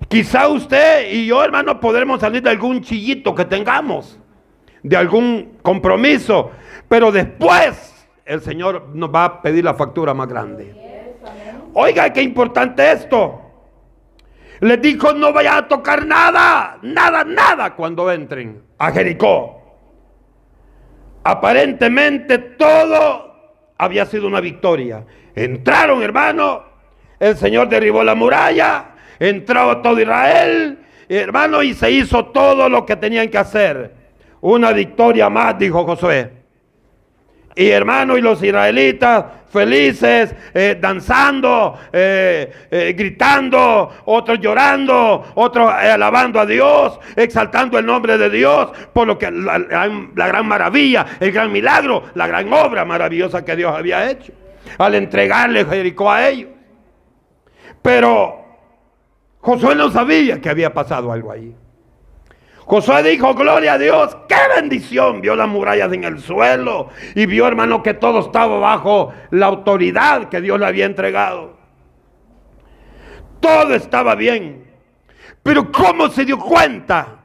Quizá 0.07 0.47
usted 0.47 1.11
y 1.11 1.25
yo, 1.25 1.43
hermano, 1.43 1.79
podremos 1.79 2.21
salir 2.21 2.43
de 2.43 2.51
algún 2.51 2.81
chillito 2.81 3.33
que 3.33 3.45
tengamos, 3.45 4.19
de 4.83 4.95
algún 4.95 5.57
compromiso, 5.63 6.51
pero 6.87 7.11
después 7.11 8.05
el 8.25 8.41
Señor 8.41 8.89
nos 8.93 9.09
va 9.09 9.25
a 9.25 9.41
pedir 9.41 9.63
la 9.63 9.73
factura 9.73 10.13
más 10.13 10.27
grande. 10.27 10.75
Oiga, 11.73 12.13
qué 12.13 12.21
importante 12.21 12.91
esto. 12.91 13.42
Les 14.63 14.81
dijo, 14.81 15.11
no 15.11 15.33
vaya 15.33 15.57
a 15.57 15.67
tocar 15.67 16.05
nada, 16.05 16.77
nada, 16.83 17.25
nada 17.25 17.75
cuando 17.75 18.09
entren 18.09 18.63
a 18.77 18.93
Jericó. 18.93 19.61
Aparentemente 21.21 22.37
todo 22.37 23.35
había 23.77 24.05
sido 24.05 24.25
una 24.25 24.39
victoria. 24.39 25.05
Entraron, 25.35 26.01
hermano, 26.01 26.63
el 27.19 27.35
Señor 27.35 27.67
derribó 27.67 28.05
la 28.05 28.15
muralla, 28.15 28.91
entró 29.19 29.81
todo 29.81 29.99
Israel, 29.99 30.79
hermano, 31.09 31.61
y 31.61 31.73
se 31.73 31.91
hizo 31.91 32.27
todo 32.27 32.69
lo 32.69 32.85
que 32.85 32.95
tenían 32.95 33.27
que 33.27 33.39
hacer. 33.39 33.93
Una 34.39 34.71
victoria 34.71 35.29
más, 35.29 35.59
dijo 35.59 35.83
Josué. 35.83 36.42
Y 37.55 37.69
hermano, 37.69 38.17
y 38.17 38.21
los 38.21 38.41
israelitas 38.41 39.25
felices, 39.53 40.35
eh, 40.53 40.77
danzando, 40.81 41.77
eh, 41.93 42.51
eh, 42.71 42.93
gritando, 42.97 43.91
otros 44.05 44.39
llorando, 44.39 45.31
otros 45.35 45.71
alabando 45.71 46.39
a 46.39 46.45
Dios, 46.47 46.99
exaltando 47.15 47.77
el 47.77 47.85
nombre 47.85 48.17
de 48.17 48.31
Dios, 48.31 48.71
por 48.91 49.05
lo 49.05 49.17
que 49.19 49.29
la, 49.29 49.59
la 49.59 50.27
gran 50.27 50.47
maravilla, 50.47 51.05
el 51.19 51.31
gran 51.31 51.51
milagro, 51.51 52.05
la 52.15 52.25
gran 52.25 52.51
obra 52.51 52.83
maravillosa 52.83 53.45
que 53.45 53.55
Dios 53.55 53.73
había 53.75 54.09
hecho, 54.09 54.33
al 54.79 54.95
entregarle 54.95 55.63
Jericó 55.65 56.11
a 56.11 56.27
ellos. 56.27 56.49
Pero 57.83 58.43
Josué 59.39 59.75
no 59.75 59.91
sabía 59.91 60.41
que 60.41 60.49
había 60.49 60.73
pasado 60.73 61.11
algo 61.11 61.31
ahí. 61.31 61.55
Josué 62.65 63.03
dijo, 63.03 63.33
gloria 63.33 63.73
a 63.73 63.77
Dios, 63.77 64.15
qué 64.27 64.37
bendición. 64.55 65.21
Vio 65.21 65.35
las 65.35 65.47
murallas 65.47 65.91
en 65.91 66.03
el 66.03 66.19
suelo 66.19 66.89
y 67.15 67.25
vio, 67.25 67.47
hermano, 67.47 67.83
que 67.83 67.93
todo 67.93 68.19
estaba 68.19 68.57
bajo 68.57 69.13
la 69.31 69.47
autoridad 69.47 70.29
que 70.29 70.41
Dios 70.41 70.59
le 70.59 70.65
había 70.65 70.85
entregado. 70.85 71.57
Todo 73.39 73.75
estaba 73.75 74.15
bien. 74.15 74.71
Pero 75.41 75.71
¿cómo 75.71 76.09
se 76.09 76.23
dio 76.23 76.39
cuenta 76.39 77.19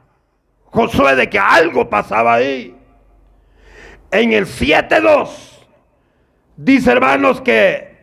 Josué 0.65 1.15
de 1.15 1.29
que 1.29 1.39
algo 1.39 1.89
pasaba 1.89 2.33
ahí? 2.33 2.75
En 4.11 4.33
el 4.33 4.45
7.2 4.45 5.29
dice, 6.57 6.91
hermanos, 6.91 7.39
que 7.39 7.97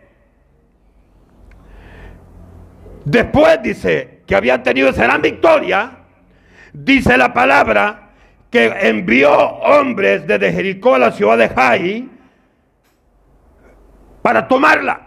después 3.04 3.62
dice 3.62 4.22
que 4.26 4.34
habían 4.34 4.62
tenido 4.62 4.88
esa 4.88 5.04
gran 5.04 5.20
victoria 5.20 5.95
dice 6.84 7.16
la 7.16 7.32
palabra 7.32 8.10
que 8.50 8.66
envió 8.82 9.32
hombres 9.32 10.26
desde 10.26 10.52
Jericó 10.52 10.94
a 10.94 10.98
la 10.98 11.12
ciudad 11.12 11.38
de 11.38 11.48
Jai 11.48 12.08
para 14.20 14.46
tomarla. 14.46 15.00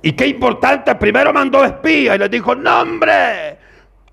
Y 0.00 0.12
qué 0.12 0.26
importante, 0.26 0.94
primero 0.94 1.32
mandó 1.32 1.64
espías 1.64 2.16
y 2.16 2.18
les 2.18 2.30
dijo, 2.30 2.54
no 2.54 2.80
hombre, 2.80 3.58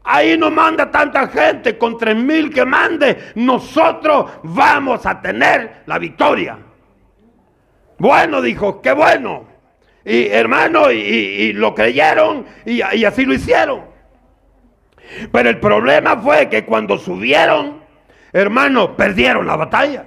ahí 0.03 0.37
no 0.37 0.51
manda 0.51 0.91
tanta 0.91 1.27
gente, 1.27 1.77
con 1.77 1.97
tres 1.97 2.15
mil 2.15 2.53
que 2.53 2.65
mande, 2.65 3.31
nosotros 3.35 4.31
vamos 4.43 5.05
a 5.05 5.19
tener 5.21 5.83
la 5.85 5.97
victoria. 5.97 6.57
Bueno, 7.97 8.41
dijo, 8.41 8.81
qué 8.81 8.91
bueno. 8.91 9.47
Y 10.05 10.27
hermano, 10.27 10.91
y, 10.91 11.53
lo 11.53 11.73
creyeron 11.73 12.45
y 12.65 12.81
así 12.81 13.25
lo 13.25 13.33
hicieron. 13.33 13.89
Pero 15.31 15.49
el 15.49 15.59
problema 15.59 16.17
fue 16.17 16.49
que 16.49 16.65
cuando 16.65 16.97
subieron, 16.97 17.81
hermano, 18.31 18.95
perdieron 18.95 19.47
la 19.47 19.55
batalla. 19.55 20.05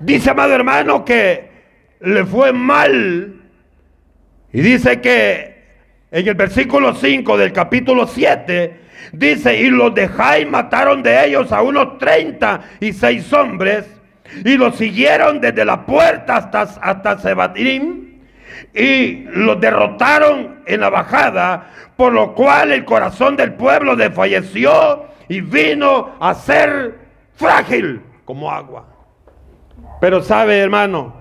Dice, 0.00 0.30
amado 0.30 0.54
hermano, 0.54 1.04
que 1.04 1.50
le 2.00 2.24
fue 2.24 2.52
mal. 2.52 3.40
Y 4.52 4.60
dice 4.60 5.00
que 5.00 5.54
en 6.10 6.28
el 6.28 6.34
versículo 6.34 6.94
5 6.94 7.36
del 7.36 7.52
capítulo 7.52 8.06
7, 8.06 8.80
dice, 9.12 9.60
y 9.60 9.70
los 9.70 9.94
de 9.94 10.08
Jai 10.08 10.46
mataron 10.46 11.02
de 11.02 11.26
ellos 11.26 11.50
a 11.52 11.62
unos 11.62 11.98
36 11.98 13.32
hombres, 13.32 13.84
y 14.44 14.56
los 14.56 14.76
siguieron 14.76 15.40
desde 15.40 15.64
la 15.64 15.84
puerta 15.84 16.36
hasta, 16.36 16.62
hasta 16.62 17.18
Sebatín, 17.18 18.13
y 18.72 19.24
los 19.24 19.60
derrotaron 19.60 20.60
en 20.66 20.80
la 20.80 20.90
bajada, 20.90 21.70
por 21.96 22.12
lo 22.12 22.34
cual 22.34 22.72
el 22.72 22.84
corazón 22.84 23.36
del 23.36 23.54
pueblo 23.54 23.96
desfalleció 23.96 25.06
y 25.28 25.40
vino 25.40 26.12
a 26.20 26.34
ser 26.34 26.98
frágil 27.34 28.02
como 28.24 28.50
agua. 28.50 28.86
Pero 30.00 30.22
sabe, 30.22 30.58
hermano, 30.58 31.14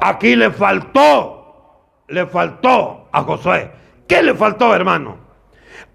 aquí 0.00 0.36
le 0.36 0.50
faltó, 0.50 2.02
le 2.08 2.26
faltó 2.26 3.08
a 3.12 3.22
Josué. 3.22 3.70
¿Qué 4.06 4.22
le 4.22 4.34
faltó, 4.34 4.74
hermano? 4.74 5.16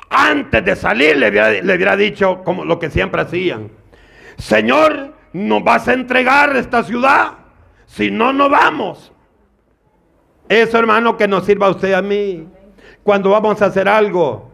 Antes 0.09 0.63
de 0.63 0.75
salir 0.75 1.17
le 1.17 1.29
hubiera, 1.29 1.51
le 1.51 1.97
dicho 1.97 2.43
como 2.43 2.63
lo 2.63 2.79
que 2.79 2.89
siempre 2.89 3.21
hacían. 3.21 3.69
Señor, 4.37 5.13
¿nos 5.33 5.63
vas 5.63 5.87
a 5.87 5.93
entregar 5.93 6.55
esta 6.55 6.83
ciudad? 6.83 7.33
Si 7.85 8.09
no, 8.09 8.31
no 8.31 8.49
vamos. 8.49 9.11
Eso, 10.49 10.79
hermano, 10.79 11.17
que 11.17 11.27
nos 11.27 11.45
sirva 11.45 11.67
a 11.67 11.71
usted 11.71 11.93
a 11.93 12.01
mí 12.01 12.47
cuando 13.03 13.29
vamos 13.29 13.61
a 13.61 13.65
hacer 13.65 13.87
algo. 13.87 14.51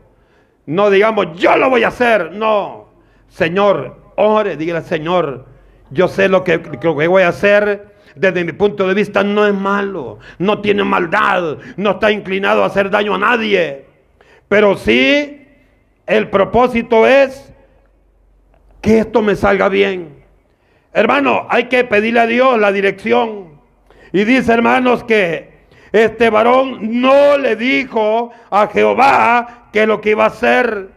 No 0.65 0.89
digamos, 0.89 1.27
yo 1.36 1.56
lo 1.58 1.69
voy 1.69 1.84
a 1.84 1.89
hacer. 1.89 2.32
No. 2.32 2.89
Señor, 3.29 3.97
ore, 4.15 4.58
dígale, 4.58 4.82
Señor, 4.82 5.45
yo 5.89 6.08
sé 6.08 6.29
lo 6.29 6.43
que, 6.43 6.62
que 6.62 6.88
voy 6.88 7.23
a 7.23 7.29
hacer. 7.29 7.93
Desde 8.15 8.43
mi 8.43 8.51
punto 8.51 8.88
de 8.88 8.93
vista 8.93 9.23
no 9.23 9.47
es 9.47 9.56
malo, 9.56 10.19
no 10.38 10.62
tiene 10.62 10.84
maldad, 10.84 11.58
no 11.77 11.91
está 11.91 12.12
inclinado 12.12 12.62
a 12.63 12.67
hacer 12.67 12.91
daño 12.91 13.15
a 13.15 13.17
nadie. 13.17 13.86
Pero 14.47 14.77
sí, 14.77 15.47
el 16.06 16.29
propósito 16.29 17.08
es 17.08 17.51
que 18.82 18.99
esto 18.99 19.23
me 19.23 19.36
salga 19.36 19.67
bien. 19.67 20.23
Hermano, 20.93 21.47
hay 21.49 21.69
que 21.69 21.84
pedirle 21.86 22.19
a 22.19 22.27
Dios 22.27 22.60
la 22.60 22.71
dirección. 22.71 23.60
Y 24.12 24.25
dice, 24.25 24.53
hermanos, 24.53 25.03
que 25.03 25.53
este 25.93 26.32
varón 26.32 26.99
no 27.01 27.38
le 27.38 27.56
dijo 27.56 28.32
a 28.49 28.67
Jehová 28.67 29.69
que 29.71 29.86
lo 29.86 30.01
que 30.01 30.10
iba 30.10 30.23
a 30.23 30.27
hacer. 30.27 30.89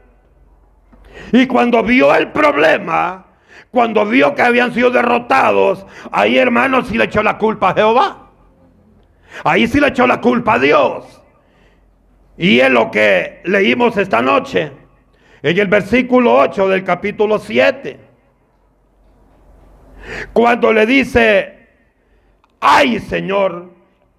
Y 1.32 1.46
cuando 1.46 1.82
vio 1.82 2.14
el 2.14 2.32
problema, 2.32 3.26
cuando 3.70 4.06
vio 4.06 4.34
que 4.34 4.40
habían 4.40 4.72
sido 4.72 4.90
derrotados, 4.90 5.84
ahí 6.10 6.38
hermano 6.38 6.82
sí 6.82 6.96
le 6.96 7.04
echó 7.04 7.22
la 7.22 7.36
culpa 7.36 7.70
a 7.70 7.74
Jehová. 7.74 8.30
Ahí 9.44 9.68
sí 9.68 9.80
le 9.80 9.88
echó 9.88 10.06
la 10.06 10.22
culpa 10.22 10.54
a 10.54 10.58
Dios. 10.58 11.22
Y 12.38 12.60
es 12.60 12.70
lo 12.70 12.90
que 12.90 13.42
leímos 13.44 13.98
esta 13.98 14.22
noche, 14.22 14.72
en 15.42 15.58
el 15.58 15.66
versículo 15.68 16.36
8 16.36 16.68
del 16.68 16.84
capítulo 16.84 17.38
7. 17.38 18.00
Cuando 20.32 20.72
le 20.72 20.86
dice, 20.86 21.68
ay 22.60 22.98
Señor, 23.00 23.75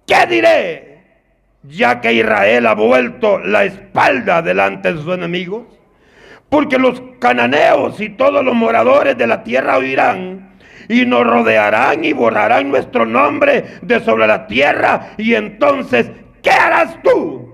¿Qué 0.08 0.26
diré 0.26 1.04
ya 1.64 2.00
que 2.00 2.14
Israel 2.14 2.66
ha 2.66 2.74
vuelto 2.74 3.38
la 3.40 3.64
espalda 3.64 4.40
delante 4.40 4.94
de 4.94 5.02
sus 5.02 5.14
enemigos? 5.14 5.66
Porque 6.48 6.78
los 6.78 7.02
cananeos 7.18 8.00
y 8.00 8.08
todos 8.08 8.42
los 8.42 8.54
moradores 8.54 9.18
de 9.18 9.26
la 9.26 9.44
tierra 9.44 9.76
oirán 9.76 10.56
y 10.88 11.04
nos 11.04 11.26
rodearán 11.26 12.06
y 12.06 12.14
borrarán 12.14 12.70
nuestro 12.70 13.04
nombre 13.04 13.78
de 13.82 14.00
sobre 14.00 14.26
la 14.26 14.46
tierra. 14.46 15.10
Y 15.18 15.34
entonces, 15.34 16.10
¿qué 16.42 16.52
harás 16.52 16.96
tú 17.02 17.52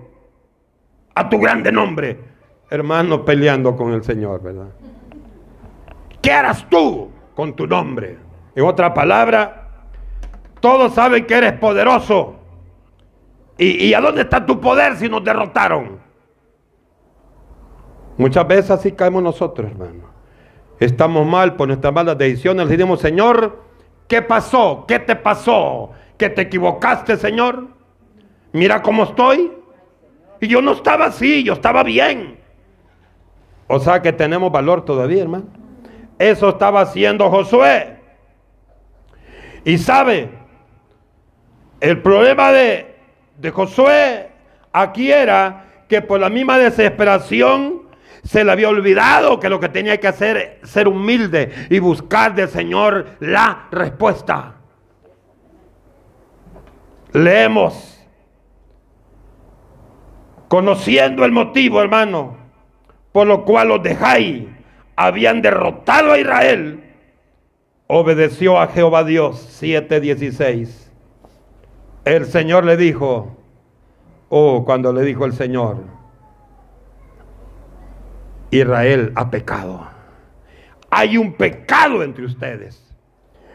a 1.13 1.29
tu 1.29 1.41
grande 1.41 1.73
nombre? 1.73 2.17
Hermano, 2.71 3.25
peleando 3.25 3.75
con 3.75 3.93
el 3.93 4.05
Señor, 4.05 4.41
¿verdad? 4.41 4.69
¿Qué 6.23 6.31
harás 6.31 6.65
tú 6.71 7.11
con 7.35 7.57
tu 7.57 7.67
nombre? 7.67 8.17
En 8.55 8.65
otra 8.65 8.95
palabra, 8.95 9.71
todos 10.61 10.95
saben 10.95 11.27
que 11.27 11.35
eres 11.35 11.55
poderoso. 11.55 12.44
¿Y, 13.57 13.95
a 13.95 14.01
dónde 14.01 14.23
está 14.23 14.45
tu 14.45 14.61
poder 14.61 14.97
si 14.97 15.09
nos 15.09 15.23
derrotaron? 15.23 16.01
Muchas 18.17 18.47
veces 18.47 18.71
así 18.71 18.93
caemos 18.93 19.23
nosotros, 19.23 19.71
hermano. 19.71 20.13
Estamos 20.81 21.27
mal 21.27 21.55
por 21.55 21.69
nuestras 21.69 21.93
malas 21.93 22.19
decisiones. 22.19 22.67
Le 22.67 22.77
decimos, 22.77 23.01
Señor, 23.01 23.63
¿qué 24.09 24.23
pasó? 24.23 24.85
¿Qué 24.89 24.99
te 24.99 25.15
pasó? 25.15 25.91
¿Que 26.17 26.29
te 26.29 26.43
equivocaste, 26.43 27.17
Señor? 27.17 27.69
Mira 28.53 28.83
cómo 28.83 29.05
estoy. 29.05 29.53
Y 30.41 30.49
yo 30.49 30.61
no 30.61 30.73
estaba 30.73 31.07
así, 31.07 31.45
yo 31.45 31.53
estaba 31.53 31.83
bien. 31.85 32.39
O 33.69 33.79
sea 33.79 34.03
que 34.03 34.13
tenemos 34.13 34.51
valor 34.53 34.85
todavía, 34.85 35.23
hermano. 35.23 35.47
Eso 36.19 36.51
estaba 36.51 36.83
haciendo 36.83 37.31
Josué. 37.31 38.01
Y 39.65 39.79
sabe, 39.79 40.29
el 41.81 42.03
problema 42.03 42.53
de, 42.53 42.94
de 43.39 43.51
Josué 43.51 44.29
aquí 44.73 45.11
era 45.11 45.65
que 45.89 46.03
por 46.03 46.21
la 46.21 46.29
misma 46.29 46.59
desesperación 46.59 47.83
se 48.25 48.43
le 48.43 48.53
había 48.53 48.69
olvidado 48.69 49.39
que 49.39 49.49
lo 49.49 49.61
que 49.61 49.69
tenía 49.69 50.01
que 50.01 50.09
hacer 50.09 50.59
es 50.63 50.71
ser 50.71 50.89
humilde 50.89 51.53
y 51.69 51.79
buscar 51.79 52.35
del 52.35 52.49
Señor 52.49 53.07
la 53.21 53.69
respuesta. 53.71 54.55
Leemos. 57.13 57.91
Conociendo 60.49 61.25
el 61.25 61.33
motivo, 61.33 61.81
hermano, 61.83 62.37
por 63.13 63.27
lo 63.27 63.45
cual 63.45 63.69
los 63.69 63.83
de 63.83 63.95
Jai 63.95 64.49
habían 64.97 65.43
derrotado 65.43 66.13
a 66.13 66.19
Israel, 66.19 66.83
obedeció 67.87 68.61
a 68.61 68.69
Jehová 68.69 69.05
Dios 69.05 69.61
7:16. 69.61 70.84
El 72.05 72.27
Señor 72.27 72.65
le 72.65 72.77
dijo, 72.77 73.37
oh, 74.29 74.65
cuando 74.65 74.93
le 74.93 75.03
dijo 75.03 75.25
el 75.25 75.33
Señor, 75.33 75.79
Israel 78.51 79.13
ha 79.15 79.31
pecado. 79.31 79.87
Hay 80.91 81.17
un 81.17 81.33
pecado 81.33 82.03
entre 82.03 82.25
ustedes. 82.25 82.85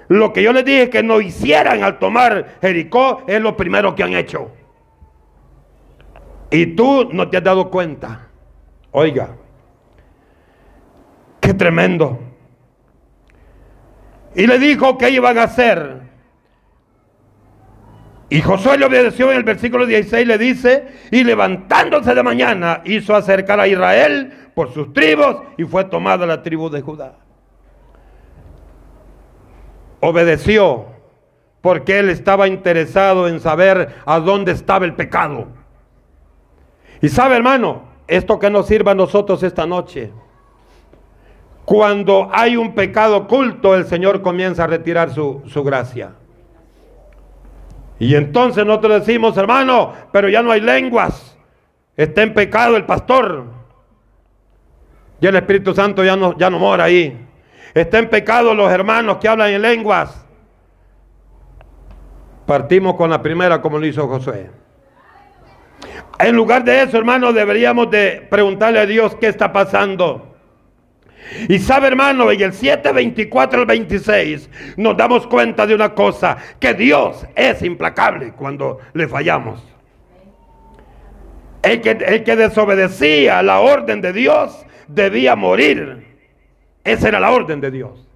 Lo 0.08 0.34
que 0.34 0.42
yo 0.42 0.52
les 0.52 0.66
dije 0.66 0.90
que 0.90 1.04
no 1.04 1.22
hicieran 1.22 1.84
al 1.84 2.00
tomar 2.00 2.58
Jericó 2.62 3.24
es 3.28 3.40
lo 3.40 3.56
primero 3.56 3.96
que 3.96 4.04
han 4.04 4.14
hecho. 4.14 4.52
Y 6.50 6.66
tú 6.76 7.10
no 7.12 7.30
te 7.30 7.38
has 7.38 7.44
dado 7.44 7.70
cuenta. 7.70 8.28
Oiga, 8.92 9.30
qué 11.40 11.54
tremendo. 11.54 12.20
Y 14.36 14.48
le 14.48 14.58
dijo 14.58 14.98
que 14.98 15.12
iban 15.12 15.38
a 15.38 15.44
hacer. 15.44 15.99
Y 18.30 18.42
Josué 18.42 18.78
le 18.78 18.86
obedeció 18.86 19.32
en 19.32 19.38
el 19.38 19.44
versículo 19.44 19.88
16, 19.88 20.28
le 20.28 20.38
dice, 20.38 20.88
y 21.10 21.24
levantándose 21.24 22.14
de 22.14 22.22
mañana 22.22 22.82
hizo 22.86 23.16
acercar 23.16 23.60
a 23.60 23.68
Israel 23.68 24.52
por 24.54 24.72
sus 24.72 24.94
tribus 24.94 25.38
y 25.58 25.64
fue 25.64 25.86
tomada 25.86 26.28
la 26.28 26.44
tribu 26.44 26.70
de 26.70 26.82
Judá. 26.82 27.16
Obedeció 30.00 30.86
porque 31.62 32.00
él 32.00 32.10
estaba 32.10 32.48
interesado 32.48 33.28
en 33.28 33.40
saber 33.40 33.96
a 34.06 34.20
dónde 34.20 34.52
estaba 34.52 34.86
el 34.86 34.94
pecado. 34.94 35.48
Y 37.02 37.10
sabe 37.10 37.36
hermano, 37.36 37.84
esto 38.08 38.38
que 38.38 38.50
nos 38.52 38.68
sirva 38.68 38.92
a 38.92 38.96
nosotros 38.96 39.42
esta 39.42 39.66
noche. 39.66 40.12
Cuando 41.66 42.30
hay 42.32 42.58
un 42.58 42.76
pecado 42.76 43.18
oculto, 43.18 43.76
el 43.76 43.86
Señor 43.86 44.22
comienza 44.22 44.66
a 44.66 44.68
retirar 44.68 45.12
su, 45.12 45.42
su 45.48 45.64
gracia. 45.64 46.14
Y 48.00 48.16
entonces 48.16 48.66
nosotros 48.66 49.06
decimos, 49.06 49.38
hermano, 49.38 49.94
pero 50.12 50.30
ya 50.30 50.42
no 50.42 50.52
hay 50.52 50.62
lenguas. 50.62 51.38
Está 51.98 52.24
en 52.24 52.34
pecado 52.34 52.78
el 52.78 52.86
pastor. 52.86 53.46
Y 55.20 55.28
el 55.28 55.36
Espíritu 55.36 55.74
Santo 55.74 56.04
ya 56.04 56.16
no, 56.16 56.38
ya 56.38 56.50
no 56.50 56.60
mora 56.60 56.86
ahí. 56.86 57.28
Está 57.74 58.00
en 58.00 58.10
pecado 58.10 58.54
los 58.54 58.72
hermanos 58.72 59.18
que 59.18 59.28
hablan 59.28 59.52
en 59.52 59.62
lenguas. 59.62 60.26
Partimos 62.46 62.96
con 62.96 63.10
la 63.10 63.22
primera 63.22 63.62
como 63.62 63.78
lo 63.78 63.86
hizo 63.86 64.08
Josué. 64.08 64.50
En 66.20 66.36
lugar 66.36 66.64
de 66.64 66.84
eso, 66.84 66.98
hermano, 66.98 67.32
deberíamos 67.32 67.92
de 67.92 68.26
preguntarle 68.30 68.80
a 68.80 68.86
Dios 68.86 69.16
qué 69.16 69.28
está 69.28 69.52
pasando. 69.52 70.29
Y 71.48 71.60
sabe, 71.60 71.88
hermano, 71.88 72.32
en 72.32 72.42
el 72.42 72.54
7, 72.54 72.92
24 72.92 73.62
al 73.62 73.66
26 73.66 74.50
nos 74.78 74.98
damos 74.98 75.28
cuenta 75.28 75.68
de 75.68 75.76
una 75.76 75.94
cosa, 75.94 76.38
que 76.60 76.74
Dios 76.74 77.26
es 77.36 77.62
implacable 77.62 78.34
cuando 78.34 78.80
le 78.94 79.08
fallamos. 79.08 79.64
El 81.62 81.82
que, 81.82 81.92
el 81.92 82.24
que 82.24 82.36
desobedecía 82.36 83.44
la 83.44 83.60
orden 83.60 84.02
de 84.02 84.14
Dios 84.14 84.66
debía 84.88 85.36
morir. 85.36 86.06
Esa 86.84 87.10
era 87.10 87.20
la 87.20 87.32
orden 87.32 87.62
de 87.62 87.72
Dios. 87.72 88.08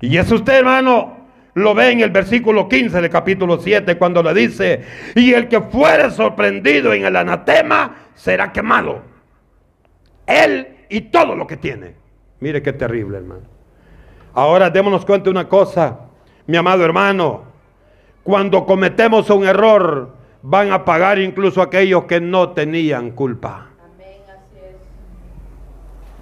Y 0.00 0.16
eso 0.16 0.36
usted, 0.36 0.54
hermano, 0.54 1.18
lo 1.54 1.74
ve 1.74 1.90
en 1.90 2.00
el 2.00 2.10
versículo 2.10 2.68
15 2.68 3.00
del 3.00 3.10
capítulo 3.10 3.58
7 3.58 3.98
cuando 3.98 4.22
le 4.22 4.32
dice, 4.32 4.82
y 5.14 5.32
el 5.32 5.48
que 5.48 5.60
fuere 5.60 6.10
sorprendido 6.10 6.92
en 6.92 7.04
el 7.04 7.16
anatema 7.16 8.10
será 8.14 8.52
quemado. 8.52 9.02
Él 10.26 10.68
y 10.88 11.00
todo 11.02 11.34
lo 11.34 11.46
que 11.46 11.56
tiene. 11.56 12.07
Mire 12.40 12.62
qué 12.62 12.72
terrible, 12.72 13.18
hermano. 13.18 13.42
Ahora 14.34 14.70
démonos 14.70 15.04
cuenta 15.04 15.24
de 15.24 15.30
una 15.30 15.48
cosa, 15.48 16.00
mi 16.46 16.56
amado 16.56 16.84
hermano. 16.84 17.42
Cuando 18.22 18.64
cometemos 18.64 19.30
un 19.30 19.44
error, 19.44 20.14
van 20.42 20.70
a 20.72 20.84
pagar 20.84 21.18
incluso 21.18 21.60
aquellos 21.60 22.04
que 22.04 22.20
no 22.20 22.50
tenían 22.50 23.10
culpa. 23.10 23.66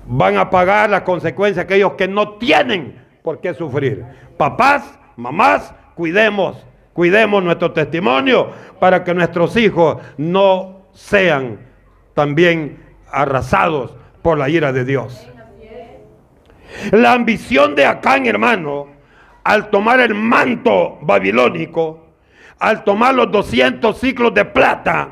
Van 0.06 0.36
a 0.36 0.48
pagar 0.48 0.88
las 0.88 1.02
consecuencias 1.02 1.64
aquellos 1.64 1.92
que 1.94 2.06
no 2.06 2.34
tienen 2.34 3.04
por 3.22 3.40
qué 3.40 3.52
sufrir. 3.54 4.04
Papás, 4.36 4.98
mamás, 5.16 5.74
cuidemos, 5.96 6.64
cuidemos 6.92 7.42
nuestro 7.42 7.72
testimonio 7.72 8.50
para 8.78 9.02
que 9.02 9.12
nuestros 9.12 9.56
hijos 9.56 9.98
no 10.16 10.82
sean 10.92 11.58
también 12.14 12.82
arrasados 13.10 13.96
por 14.22 14.38
la 14.38 14.48
ira 14.48 14.72
de 14.72 14.84
Dios. 14.84 15.28
La 16.92 17.12
ambición 17.12 17.74
de 17.74 17.86
Acán, 17.86 18.26
hermano, 18.26 18.88
al 19.44 19.70
tomar 19.70 20.00
el 20.00 20.14
manto 20.14 20.98
babilónico, 21.02 22.06
al 22.58 22.84
tomar 22.84 23.14
los 23.14 23.30
200 23.30 23.98
ciclos 23.98 24.34
de 24.34 24.44
plata 24.44 25.10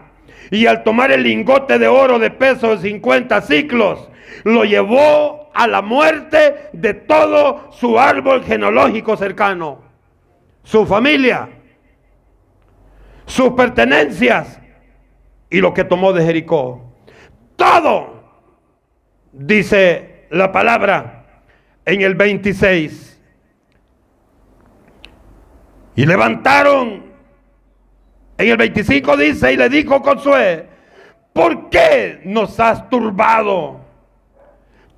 y 0.50 0.66
al 0.66 0.82
tomar 0.82 1.12
el 1.12 1.22
lingote 1.22 1.78
de 1.78 1.88
oro 1.88 2.18
de 2.18 2.30
peso 2.30 2.76
de 2.76 2.82
50 2.82 3.40
ciclos, 3.42 4.08
lo 4.44 4.64
llevó 4.64 5.50
a 5.54 5.66
la 5.68 5.82
muerte 5.82 6.70
de 6.72 6.94
todo 6.94 7.70
su 7.72 7.98
árbol 7.98 8.42
genealógico 8.44 9.16
cercano, 9.16 9.82
su 10.64 10.84
familia, 10.84 11.48
sus 13.26 13.50
pertenencias 13.50 14.60
y 15.48 15.60
lo 15.60 15.72
que 15.72 15.84
tomó 15.84 16.12
de 16.12 16.24
Jericó. 16.24 16.92
Todo, 17.56 18.24
dice 19.32 20.26
la 20.30 20.50
palabra, 20.50 21.23
en 21.84 22.00
el 22.02 22.14
26. 22.14 23.20
Y 25.96 26.06
levantaron, 26.06 27.04
en 28.36 28.48
el 28.48 28.56
25 28.56 29.16
dice, 29.16 29.52
y 29.52 29.56
le 29.56 29.68
dijo 29.68 30.00
Josué, 30.00 30.66
¿por 31.32 31.70
qué 31.70 32.20
nos 32.24 32.58
has 32.58 32.88
turbado? 32.90 33.80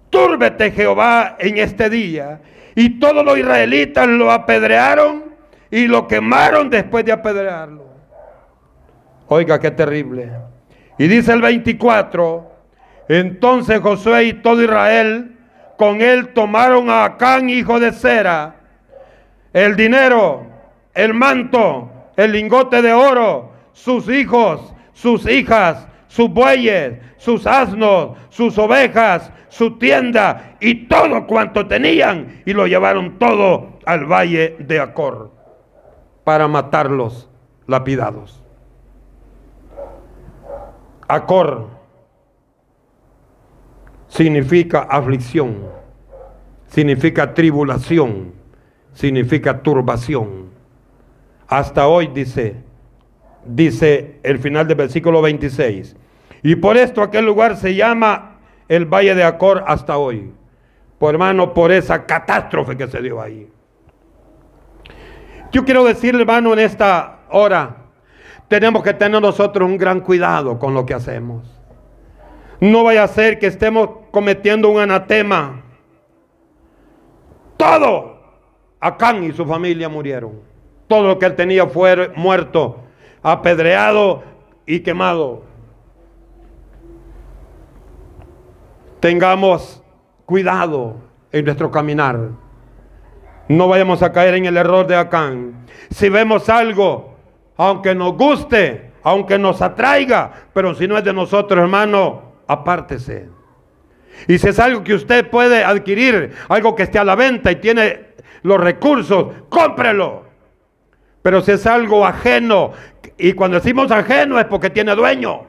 Túrbete 0.09 0.71
Jehová 0.71 1.37
en 1.39 1.59
este 1.59 1.91
día. 1.91 2.41
Y 2.75 2.99
todos 2.99 3.25
los 3.25 3.39
israelitas 3.39 4.07
lo 4.07 4.31
apedrearon 4.31 5.25
y 5.71 5.87
lo 5.87 6.07
quemaron 6.07 6.71
después 6.71 7.05
de 7.05 7.13
apedrearlo. 7.13 7.87
Oiga, 9.29 9.59
qué 9.59 9.71
terrible. 9.71 10.31
Y 10.99 11.09
dice 11.09 11.33
el 11.33 11.43
24, 11.43 12.51
entonces 13.09 13.81
Josué 13.81 14.25
y 14.25 14.33
todo 14.35 14.63
Israel 14.63 15.36
con 15.77 16.01
él 16.01 16.33
tomaron 16.33 16.91
a 16.91 17.05
Acán, 17.05 17.51
hijo 17.51 17.79
de 17.79 17.93
Cera, 17.93 18.57
el 19.53 19.77
dinero, 19.77 20.47
el 20.95 21.15
manto, 21.15 21.91
el 22.17 22.33
lingote 22.33 22.83
de 22.83 22.93
oro, 22.93 23.53
sus 23.73 24.09
hijos, 24.09 24.75
sus 24.93 25.29
hijas, 25.29 25.87
sus 26.09 26.31
bueyes, 26.31 26.99
sus 27.19 27.47
asnos, 27.47 28.17
sus 28.31 28.57
ovejas, 28.59 29.31
su 29.49 29.79
tienda 29.79 30.57
y 30.61 30.87
todo 30.87 31.27
cuanto 31.27 31.67
tenían 31.67 32.43
y 32.45 32.53
lo 32.53 32.67
llevaron 32.67 33.19
todo 33.19 33.79
al 33.85 34.05
valle 34.05 34.57
de 34.59 34.81
Acor 34.81 35.31
para 36.25 36.49
matarlos 36.49 37.31
lapidados. 37.67 38.43
Acor 41.09 41.76
significa 44.09 44.83
aflicción, 44.83 45.57
significa 46.69 47.35
tribulación, 47.35 48.33
significa 48.93 49.63
turbación. 49.63 50.51
Hasta 51.49 51.87
hoy 51.87 52.09
dice, 52.09 52.57
dice 53.45 54.19
el 54.23 54.39
final 54.39 54.67
del 54.67 54.77
versículo 54.77 55.23
26. 55.23 55.97
Y 56.43 56.57
por 56.57 56.77
esto 56.77 57.03
aquel 57.03 57.27
lugar 57.27 57.57
se 57.57 57.75
llama 57.75 58.39
el 58.69 58.87
Valle 58.87 59.15
de 59.15 59.25
Acor 59.25 59.65
hasta 59.67 59.97
hoy. 59.97 60.33
Por 60.99 61.15
hermano, 61.15 61.53
por 61.53 61.73
esa 61.73 62.07
catástrofe 62.07 62.77
que 62.77 62.87
se 62.89 63.03
dio 63.03 63.21
ahí. 63.21 63.49
Yo 65.53 65.65
quiero 65.65 65.85
decirle, 65.85 66.23
hermano, 66.23 66.53
en 66.53 66.59
esta 66.61 67.21
hora, 67.31 67.77
tenemos 68.49 68.83
que 68.83 68.95
tener 68.95 69.21
nosotros 69.21 69.69
un 69.69 69.77
gran 69.77 70.01
cuidado 70.01 70.59
con 70.59 70.75
lo 70.75 70.85
que 70.87 70.95
hacemos. 70.95 71.56
No 72.61 72.85
vaya 72.85 73.05
a 73.05 73.09
ser 73.09 73.39
que 73.39 73.47
estemos 73.47 73.89
cometiendo 74.11 74.69
un 74.71 74.81
anatema. 74.81 75.63
Todo. 77.57 78.17
Acán 78.81 79.25
y 79.25 79.33
su 79.33 79.45
familia 79.45 79.89
murieron. 79.89 80.41
Todo 80.89 81.09
lo 81.09 81.19
que 81.19 81.27
él 81.27 81.35
tenía 81.35 81.67
fue 81.67 82.13
muerto, 82.15 82.79
apedreado 83.23 84.23
y 84.65 84.81
quemado. 84.81 85.43
Tengamos 89.01 89.83
cuidado 90.25 90.97
en 91.33 91.45
nuestro 91.45 91.71
caminar. 91.71 92.31
No 93.49 93.69
vayamos 93.69 94.03
a 94.03 94.13
caer 94.13 94.35
en 94.35 94.47
el 94.47 94.57
error 94.57 94.87
de 94.87 94.97
Acán. 94.97 95.67
Si 95.91 96.09
vemos 96.09 96.49
algo, 96.49 97.15
aunque 97.57 97.95
nos 97.95 98.17
guste, 98.17 98.93
aunque 99.03 99.39
nos 99.39 99.63
atraiga, 99.63 100.33
pero 100.53 100.75
si 100.75 100.89
no 100.89 100.99
es 100.99 101.05
de 101.05 101.13
nosotros, 101.13 101.61
hermano, 101.61 102.26
apártese. 102.47 103.29
Y 104.29 104.39
si 104.39 104.49
es 104.49 104.59
algo 104.59 104.83
que 104.83 104.95
usted 104.95 105.29
puede 105.29 105.63
adquirir, 105.63 106.33
algo 106.49 106.75
que 106.75 106.85
esté 106.85 106.99
a 106.99 107.05
la 107.05 107.15
venta 107.15 107.53
y 107.53 107.57
tiene 107.57 108.15
los 108.43 108.61
recursos, 108.61 109.35
cómprelo. 109.49 110.25
Pero 111.23 111.41
si 111.43 111.53
es 111.53 111.67
algo 111.67 112.07
ajeno, 112.07 112.73
y 113.19 113.33
cuando 113.33 113.59
decimos 113.59 113.91
ajeno 113.91 114.39
es 114.39 114.47
porque 114.47 114.71
tiene 114.71 114.95
dueño, 114.95 115.47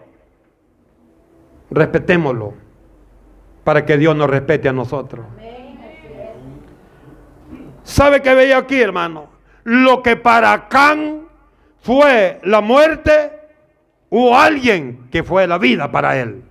respetémoslo 1.69 2.53
para 3.63 3.85
que 3.85 3.97
Dios 3.97 4.15
nos 4.15 4.29
respete 4.29 4.69
a 4.69 4.73
nosotros. 4.73 5.25
¿Sabe 7.83 8.21
qué 8.21 8.33
veía 8.33 8.57
aquí, 8.57 8.81
hermano? 8.81 9.29
Lo 9.63 10.01
que 10.03 10.15
para 10.15 10.67
Can 10.67 11.27
fue 11.81 12.39
la 12.43 12.61
muerte, 12.61 13.31
hubo 14.09 14.37
alguien 14.37 15.07
que 15.09 15.23
fue 15.23 15.47
la 15.47 15.57
vida 15.57 15.91
para 15.91 16.17
él. 16.19 16.43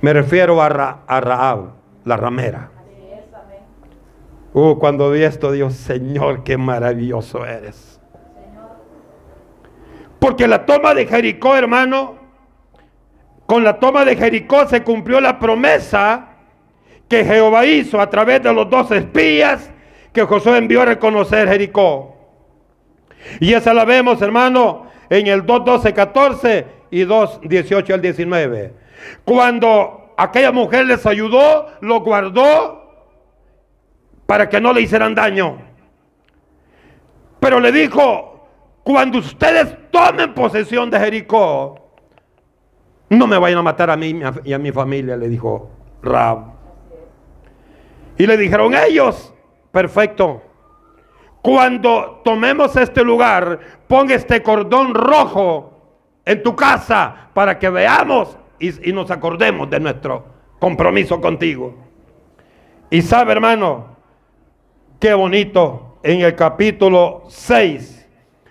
Me 0.00 0.12
refiero 0.12 0.62
a, 0.62 0.68
Raab, 0.68 1.72
la 2.04 2.16
ramera. 2.16 2.70
Uh, 4.52 4.78
cuando 4.78 5.10
vi 5.10 5.22
esto, 5.22 5.52
Dios, 5.52 5.74
Señor, 5.74 6.44
qué 6.44 6.56
maravilloso 6.56 7.44
eres. 7.44 8.00
Porque 10.18 10.48
la 10.48 10.66
toma 10.66 10.94
de 10.94 11.06
Jericó, 11.06 11.56
hermano, 11.56 12.16
con 13.46 13.64
la 13.64 13.78
toma 13.78 14.04
de 14.04 14.16
Jericó 14.16 14.66
se 14.66 14.82
cumplió 14.82 15.20
la 15.20 15.38
promesa 15.38 16.28
que 17.08 17.24
Jehová 17.24 17.66
hizo 17.66 18.00
a 18.00 18.10
través 18.10 18.42
de 18.42 18.52
los 18.52 18.68
dos 18.68 18.90
espías 18.90 19.70
que 20.12 20.22
Josué 20.22 20.58
envió 20.58 20.82
a 20.82 20.86
reconocer 20.86 21.48
Jericó. 21.48 22.16
Y 23.40 23.52
esa 23.52 23.72
la 23.74 23.84
vemos, 23.84 24.20
hermano, 24.22 24.86
en 25.08 25.26
el 25.26 25.44
2, 25.44 25.64
12, 25.64 25.94
14 25.94 26.66
y 26.90 27.04
2, 27.04 27.40
18 27.44 27.94
al 27.94 28.02
19. 28.02 28.87
Cuando 29.24 30.14
aquella 30.16 30.52
mujer 30.52 30.86
les 30.86 31.04
ayudó, 31.06 31.66
lo 31.80 32.00
guardó 32.00 32.78
para 34.26 34.48
que 34.48 34.60
no 34.60 34.72
le 34.72 34.82
hicieran 34.82 35.14
daño. 35.14 35.58
Pero 37.40 37.60
le 37.60 37.72
dijo, 37.72 38.48
cuando 38.82 39.18
ustedes 39.18 39.76
tomen 39.90 40.34
posesión 40.34 40.90
de 40.90 40.98
Jericó, 40.98 41.92
no 43.10 43.26
me 43.26 43.38
vayan 43.38 43.58
a 43.58 43.62
matar 43.62 43.90
a 43.90 43.96
mí 43.96 44.20
y 44.44 44.52
a 44.52 44.58
mi 44.58 44.72
familia, 44.72 45.16
le 45.16 45.28
dijo 45.28 45.70
Rab. 46.02 46.58
Y 48.16 48.26
le 48.26 48.36
dijeron 48.36 48.74
ellos, 48.74 49.32
perfecto, 49.70 50.42
cuando 51.42 52.20
tomemos 52.24 52.76
este 52.76 53.04
lugar, 53.04 53.60
pon 53.86 54.10
este 54.10 54.42
cordón 54.42 54.94
rojo 54.94 55.72
en 56.24 56.42
tu 56.42 56.54
casa 56.56 57.30
para 57.32 57.58
que 57.58 57.70
veamos 57.70 58.37
y, 58.58 58.92
nos 58.92 59.10
acordemos 59.10 59.68
de 59.70 59.80
nuestro 59.80 60.26
compromiso 60.58 61.20
contigo. 61.20 61.74
Y 62.90 63.02
sabe, 63.02 63.32
hermano, 63.32 63.96
qué 64.98 65.14
bonito 65.14 65.98
en 66.02 66.22
el 66.22 66.34
capítulo 66.34 67.24
6, 67.28 68.08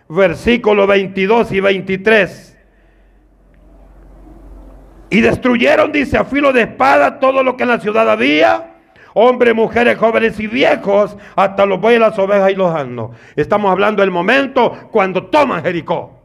versículos 0.09 0.87
22 0.87 1.51
y 1.51 1.59
23. 1.59 2.57
Y 5.09 5.21
destruyeron, 5.21 5.91
dice, 5.91 6.17
a 6.17 6.25
filo 6.25 6.51
de 6.51 6.63
espada 6.63 7.19
todo 7.19 7.43
lo 7.43 7.55
que 7.57 7.63
en 7.63 7.69
la 7.69 7.79
ciudad 7.79 8.09
había. 8.09 8.73
Hombres, 9.13 9.55
mujeres, 9.55 9.97
jóvenes 9.97 10.39
y 10.39 10.45
viejos, 10.45 11.17
hasta 11.35 11.65
los 11.65 11.81
bueyes, 11.81 11.99
las 11.99 12.19
ovejas 12.19 12.51
y 12.51 12.55
los 12.55 12.73
asnos. 12.73 13.17
Estamos 13.35 13.71
hablando 13.71 14.01
del 14.01 14.11
momento 14.11 14.71
cuando 14.91 15.25
toman 15.25 15.63
Jericó. 15.63 16.21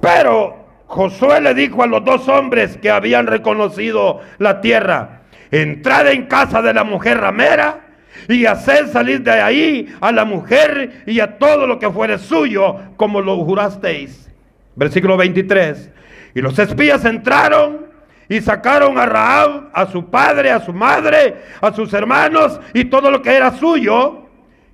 Pero 0.00 0.65
Josué 0.86 1.40
le 1.40 1.54
dijo 1.54 1.82
a 1.82 1.86
los 1.86 2.04
dos 2.04 2.28
hombres 2.28 2.76
que 2.76 2.90
habían 2.90 3.26
reconocido 3.26 4.20
la 4.38 4.60
tierra, 4.60 5.22
entrad 5.50 6.08
en 6.08 6.26
casa 6.26 6.62
de 6.62 6.72
la 6.72 6.84
mujer 6.84 7.18
ramera 7.18 7.86
y 8.28 8.46
haced 8.46 8.88
salir 8.92 9.22
de 9.22 9.32
ahí 9.32 9.94
a 10.00 10.12
la 10.12 10.24
mujer 10.24 11.02
y 11.06 11.20
a 11.20 11.38
todo 11.38 11.66
lo 11.66 11.78
que 11.78 11.90
fuere 11.90 12.18
suyo, 12.18 12.76
como 12.96 13.20
lo 13.20 13.36
jurasteis. 13.44 14.30
Versículo 14.74 15.16
23. 15.16 15.90
Y 16.34 16.40
los 16.40 16.58
espías 16.58 17.04
entraron 17.04 17.86
y 18.28 18.40
sacaron 18.40 18.98
a 18.98 19.06
Raab, 19.06 19.70
a 19.72 19.86
su 19.86 20.08
padre, 20.10 20.50
a 20.50 20.60
su 20.60 20.72
madre, 20.72 21.36
a 21.60 21.72
sus 21.72 21.92
hermanos 21.94 22.60
y 22.74 22.84
todo 22.84 23.10
lo 23.10 23.22
que 23.22 23.34
era 23.34 23.52
suyo. 23.52 24.26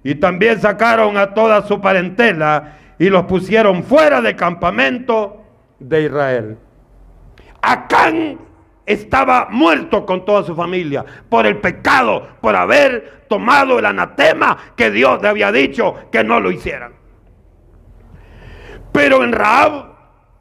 Y 0.05 0.17
también 0.17 0.61
sacaron 0.61 1.17
a 1.17 1.33
toda 1.33 1.67
su 1.67 1.81
parentela 1.81 2.77
y 2.99 3.09
los 3.09 3.25
pusieron 3.25 3.85
fuera 3.85 4.21
del 4.21 4.37
campamento 4.37 5.42
de 5.89 6.03
Israel. 6.03 6.59
Acán 7.61 8.39
estaba 8.85 9.49
muerto 9.51 10.05
con 10.05 10.25
toda 10.25 10.43
su 10.43 10.55
familia 10.55 11.05
por 11.29 11.47
el 11.47 11.59
pecado, 11.59 12.29
por 12.41 12.57
haber 12.57 13.25
tomado 13.29 13.79
el 13.79 13.87
anatema 13.87 14.57
que 14.77 14.91
Dios 14.91 15.23
le 15.23 15.29
había 15.29 15.53
dicho 15.53 15.95
que 16.11 16.25
no 16.25 16.41
lo 16.41 16.51
hicieran. 16.51 16.93
Pero 18.93 19.25
en 19.25 19.33
Raab 19.33 19.93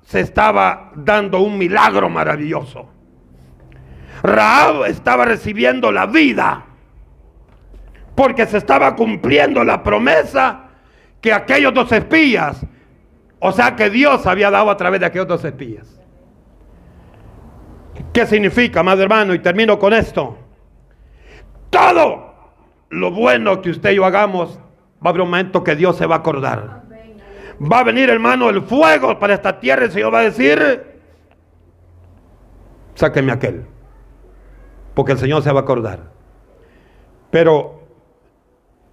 se 0.03 0.19
estaba 0.19 0.91
dando 0.95 1.39
un 1.39 1.57
milagro 1.57 2.09
maravilloso. 2.09 2.89
Raab 4.23 4.85
estaba 4.85 5.25
recibiendo 5.25 5.91
la 5.91 6.05
vida 6.05 6.65
porque 8.15 8.45
se 8.45 8.57
estaba 8.57 8.95
cumpliendo 8.95 9.63
la 9.63 9.81
promesa 9.81 10.65
que 11.21 11.31
aquellos 11.31 11.73
dos 11.73 11.91
espías 11.91 12.61
o 13.43 13.51
sea 13.51 13.75
que 13.75 13.89
Dios 13.89 14.27
había 14.27 14.51
dado 14.51 14.69
a 14.69 14.77
través 14.77 14.99
de 14.99 15.07
aquellos 15.07 15.27
dos 15.27 15.43
espías. 15.43 15.99
¿Qué 18.13 18.27
significa, 18.27 18.83
madre 18.83 19.03
hermano? 19.03 19.33
Y 19.33 19.39
termino 19.39 19.79
con 19.79 19.93
esto. 19.93 20.37
Todo 21.71 22.35
lo 22.89 23.11
bueno 23.11 23.59
que 23.61 23.71
usted 23.71 23.91
y 23.91 23.95
yo 23.95 24.05
hagamos, 24.05 24.59
va 25.03 25.07
a 25.07 25.09
haber 25.09 25.23
un 25.23 25.31
momento 25.31 25.63
que 25.63 25.75
Dios 25.75 25.97
se 25.97 26.05
va 26.05 26.15
a 26.15 26.19
acordar. 26.19 26.83
Va 27.59 27.79
a 27.79 27.83
venir, 27.83 28.11
hermano, 28.11 28.49
el 28.49 28.61
fuego 28.61 29.17
para 29.17 29.33
esta 29.33 29.59
tierra 29.59 29.83
y 29.83 29.85
el 29.85 29.91
Señor 29.91 30.13
va 30.13 30.19
a 30.19 30.23
decir, 30.23 30.83
sáqueme 32.93 33.31
aquel. 33.31 33.65
Porque 34.93 35.13
el 35.13 35.17
Señor 35.17 35.41
se 35.41 35.51
va 35.51 35.61
a 35.61 35.63
acordar. 35.63 36.11
Pero 37.31 37.87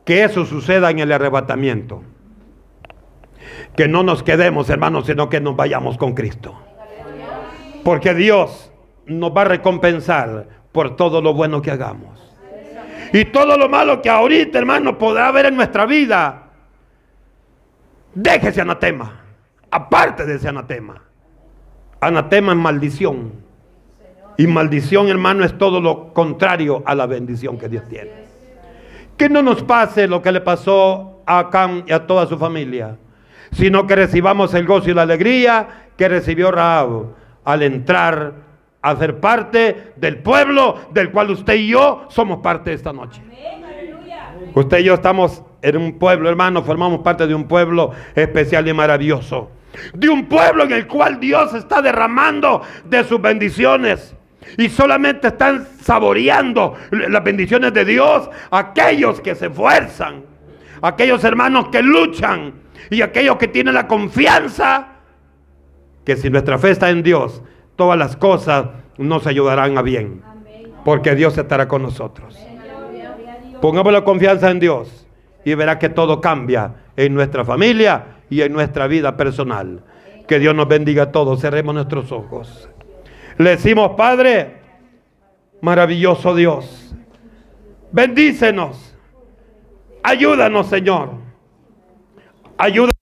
que 0.07 0.25
eso 0.25 0.47
suceda 0.47 0.91
en 0.91 1.01
el 1.01 1.13
arrebatamiento 1.13 2.03
que 3.79 3.87
no 3.87 4.03
nos 4.03 4.25
quedemos, 4.25 4.69
hermanos, 4.71 5.07
sino 5.07 5.29
que 5.29 5.41
nos 5.41 5.55
vayamos 5.55 5.97
con 5.97 6.13
Cristo. 6.13 6.53
Porque 7.85 8.13
Dios 8.13 8.73
nos 9.07 9.31
va 9.31 9.43
a 9.43 9.45
recompensar 9.45 10.49
por 10.73 10.97
todo 10.97 11.23
lo 11.23 11.33
bueno 11.33 11.63
que 11.63 11.71
hagamos. 11.71 12.37
Y 13.13 13.27
todo 13.27 13.57
lo 13.57 13.69
malo 13.69 14.03
que 14.03 14.11
ahorita, 14.11 14.59
hermano, 14.59 14.99
podrá 14.99 15.29
haber 15.29 15.47
en 15.47 15.55
nuestra 15.55 15.87
vida. 15.87 16.49
Déjese 18.13 18.63
anatema. 18.63 19.21
aparte 19.71 20.27
de 20.27 20.35
ese 20.35 20.49
anatema. 20.49 21.01
Anatema 22.01 22.55
es 22.55 22.59
maldición. 22.59 23.31
Y 24.37 24.49
maldición, 24.49 25.07
hermano, 25.07 25.45
es 25.45 25.57
todo 25.57 25.81
lo 25.81 26.13
contrario 26.13 26.83
a 26.85 26.97
la 26.97 27.07
bendición 27.07 27.57
que 27.57 27.69
Dios 27.69 27.85
tiene. 27.89 28.11
Que 29.17 29.29
no 29.29 29.41
nos 29.41 29.63
pase 29.63 30.09
lo 30.09 30.21
que 30.21 30.33
le 30.33 30.41
pasó 30.41 31.23
a 31.27 31.39
Acán 31.39 31.85
y 31.87 31.93
a 31.93 32.09
toda 32.09 32.27
su 32.27 32.37
familia, 32.37 32.97
sino 33.53 33.87
que 33.87 33.97
recibamos 33.97 34.55
el 34.55 34.67
gozo 34.67 34.91
y 34.91 34.95
la 34.95 35.03
alegría 35.03 35.89
que 35.97 36.09
recibió 36.09 36.51
Rahab 36.51 37.15
al 37.45 37.63
entrar 37.63 38.49
a 38.83 38.97
ser 38.97 39.19
parte 39.21 39.93
del 39.97 40.19
pueblo 40.19 40.79
del 40.93 41.11
cual 41.11 41.31
usted 41.31 41.55
y 41.55 41.69
yo 41.69 42.07
somos 42.09 42.39
parte 42.39 42.73
esta 42.73 42.93
noche. 42.93 43.21
Usted 44.55 44.79
y 44.79 44.85
yo 44.85 44.95
estamos 44.95 45.43
en 45.63 45.77
un 45.77 45.99
pueblo, 45.99 46.29
hermano, 46.29 46.63
formamos 46.63 47.01
parte 47.01 47.27
de 47.27 47.35
un 47.35 47.49
pueblo 47.49 47.93
especial 48.15 48.67
y 48.69 48.73
maravilloso. 48.73 49.51
De 49.93 50.09
un 50.09 50.27
pueblo 50.27 50.65
en 50.65 50.73
el 50.73 50.87
cual 50.87 51.21
Dios 51.21 51.55
está 51.55 51.83
derramando 51.83 52.63
de 52.85 53.05
sus 53.05 53.21
bendiciones. 53.21 54.15
Y 54.57 54.69
solamente 54.69 55.29
están 55.29 55.67
saboreando 55.83 56.75
las 56.91 57.23
bendiciones 57.23 57.73
de 57.75 57.85
Dios 57.85 58.31
aquellos 58.51 59.21
que 59.21 59.35
se 59.35 59.47
esfuerzan, 59.47 60.23
aquellos 60.81 61.23
hermanos 61.25 61.69
que 61.69 61.83
luchan 61.83 62.55
y 62.91 63.03
aquellos 63.03 63.37
que 63.37 63.49
tienen 63.49 63.75
la 63.75 63.87
confianza 63.87 64.89
que 66.05 66.17
si 66.17 66.31
nuestra 66.31 66.59
fe 66.59 66.71
está 66.71 66.89
en 66.89 67.03
Dios, 67.03 67.43
todas 67.77 67.99
las 67.99 68.17
cosas 68.17 68.69
nos 68.97 69.27
ayudarán 69.27 69.77
a 69.77 69.83
bien. 69.83 70.23
Porque 70.85 71.15
Dios 71.15 71.37
estará 71.37 71.69
con 71.69 71.83
nosotros. 71.83 72.39
Pongamos 73.61 73.93
la 73.93 74.05
confianza 74.05 74.51
en 74.51 74.59
Dios 74.59 75.07
y 75.45 75.55
verá 75.55 75.79
que 75.79 75.91
todo 75.91 76.21
cambia 76.21 76.77
en 76.97 77.13
nuestra 77.15 77.45
familia 77.45 78.21
y 78.31 78.41
en 78.41 78.55
nuestra 78.55 78.87
vida 78.87 79.19
personal. 79.19 79.83
Que 80.27 80.39
Dios 80.39 80.55
nos 80.55 80.67
bendiga 80.67 81.05
a 81.05 81.13
todos. 81.13 81.41
Cerremos 81.41 81.75
nuestros 81.75 82.11
ojos. 82.11 82.71
Le 83.37 83.51
decimos, 83.51 83.93
Padre, 83.97 84.57
maravilloso 85.61 86.35
Dios, 86.35 86.95
bendícenos. 87.93 88.97
Ayúdanos, 90.03 90.69
Señor. 90.69 91.28
Ayúdanos. 92.59 92.98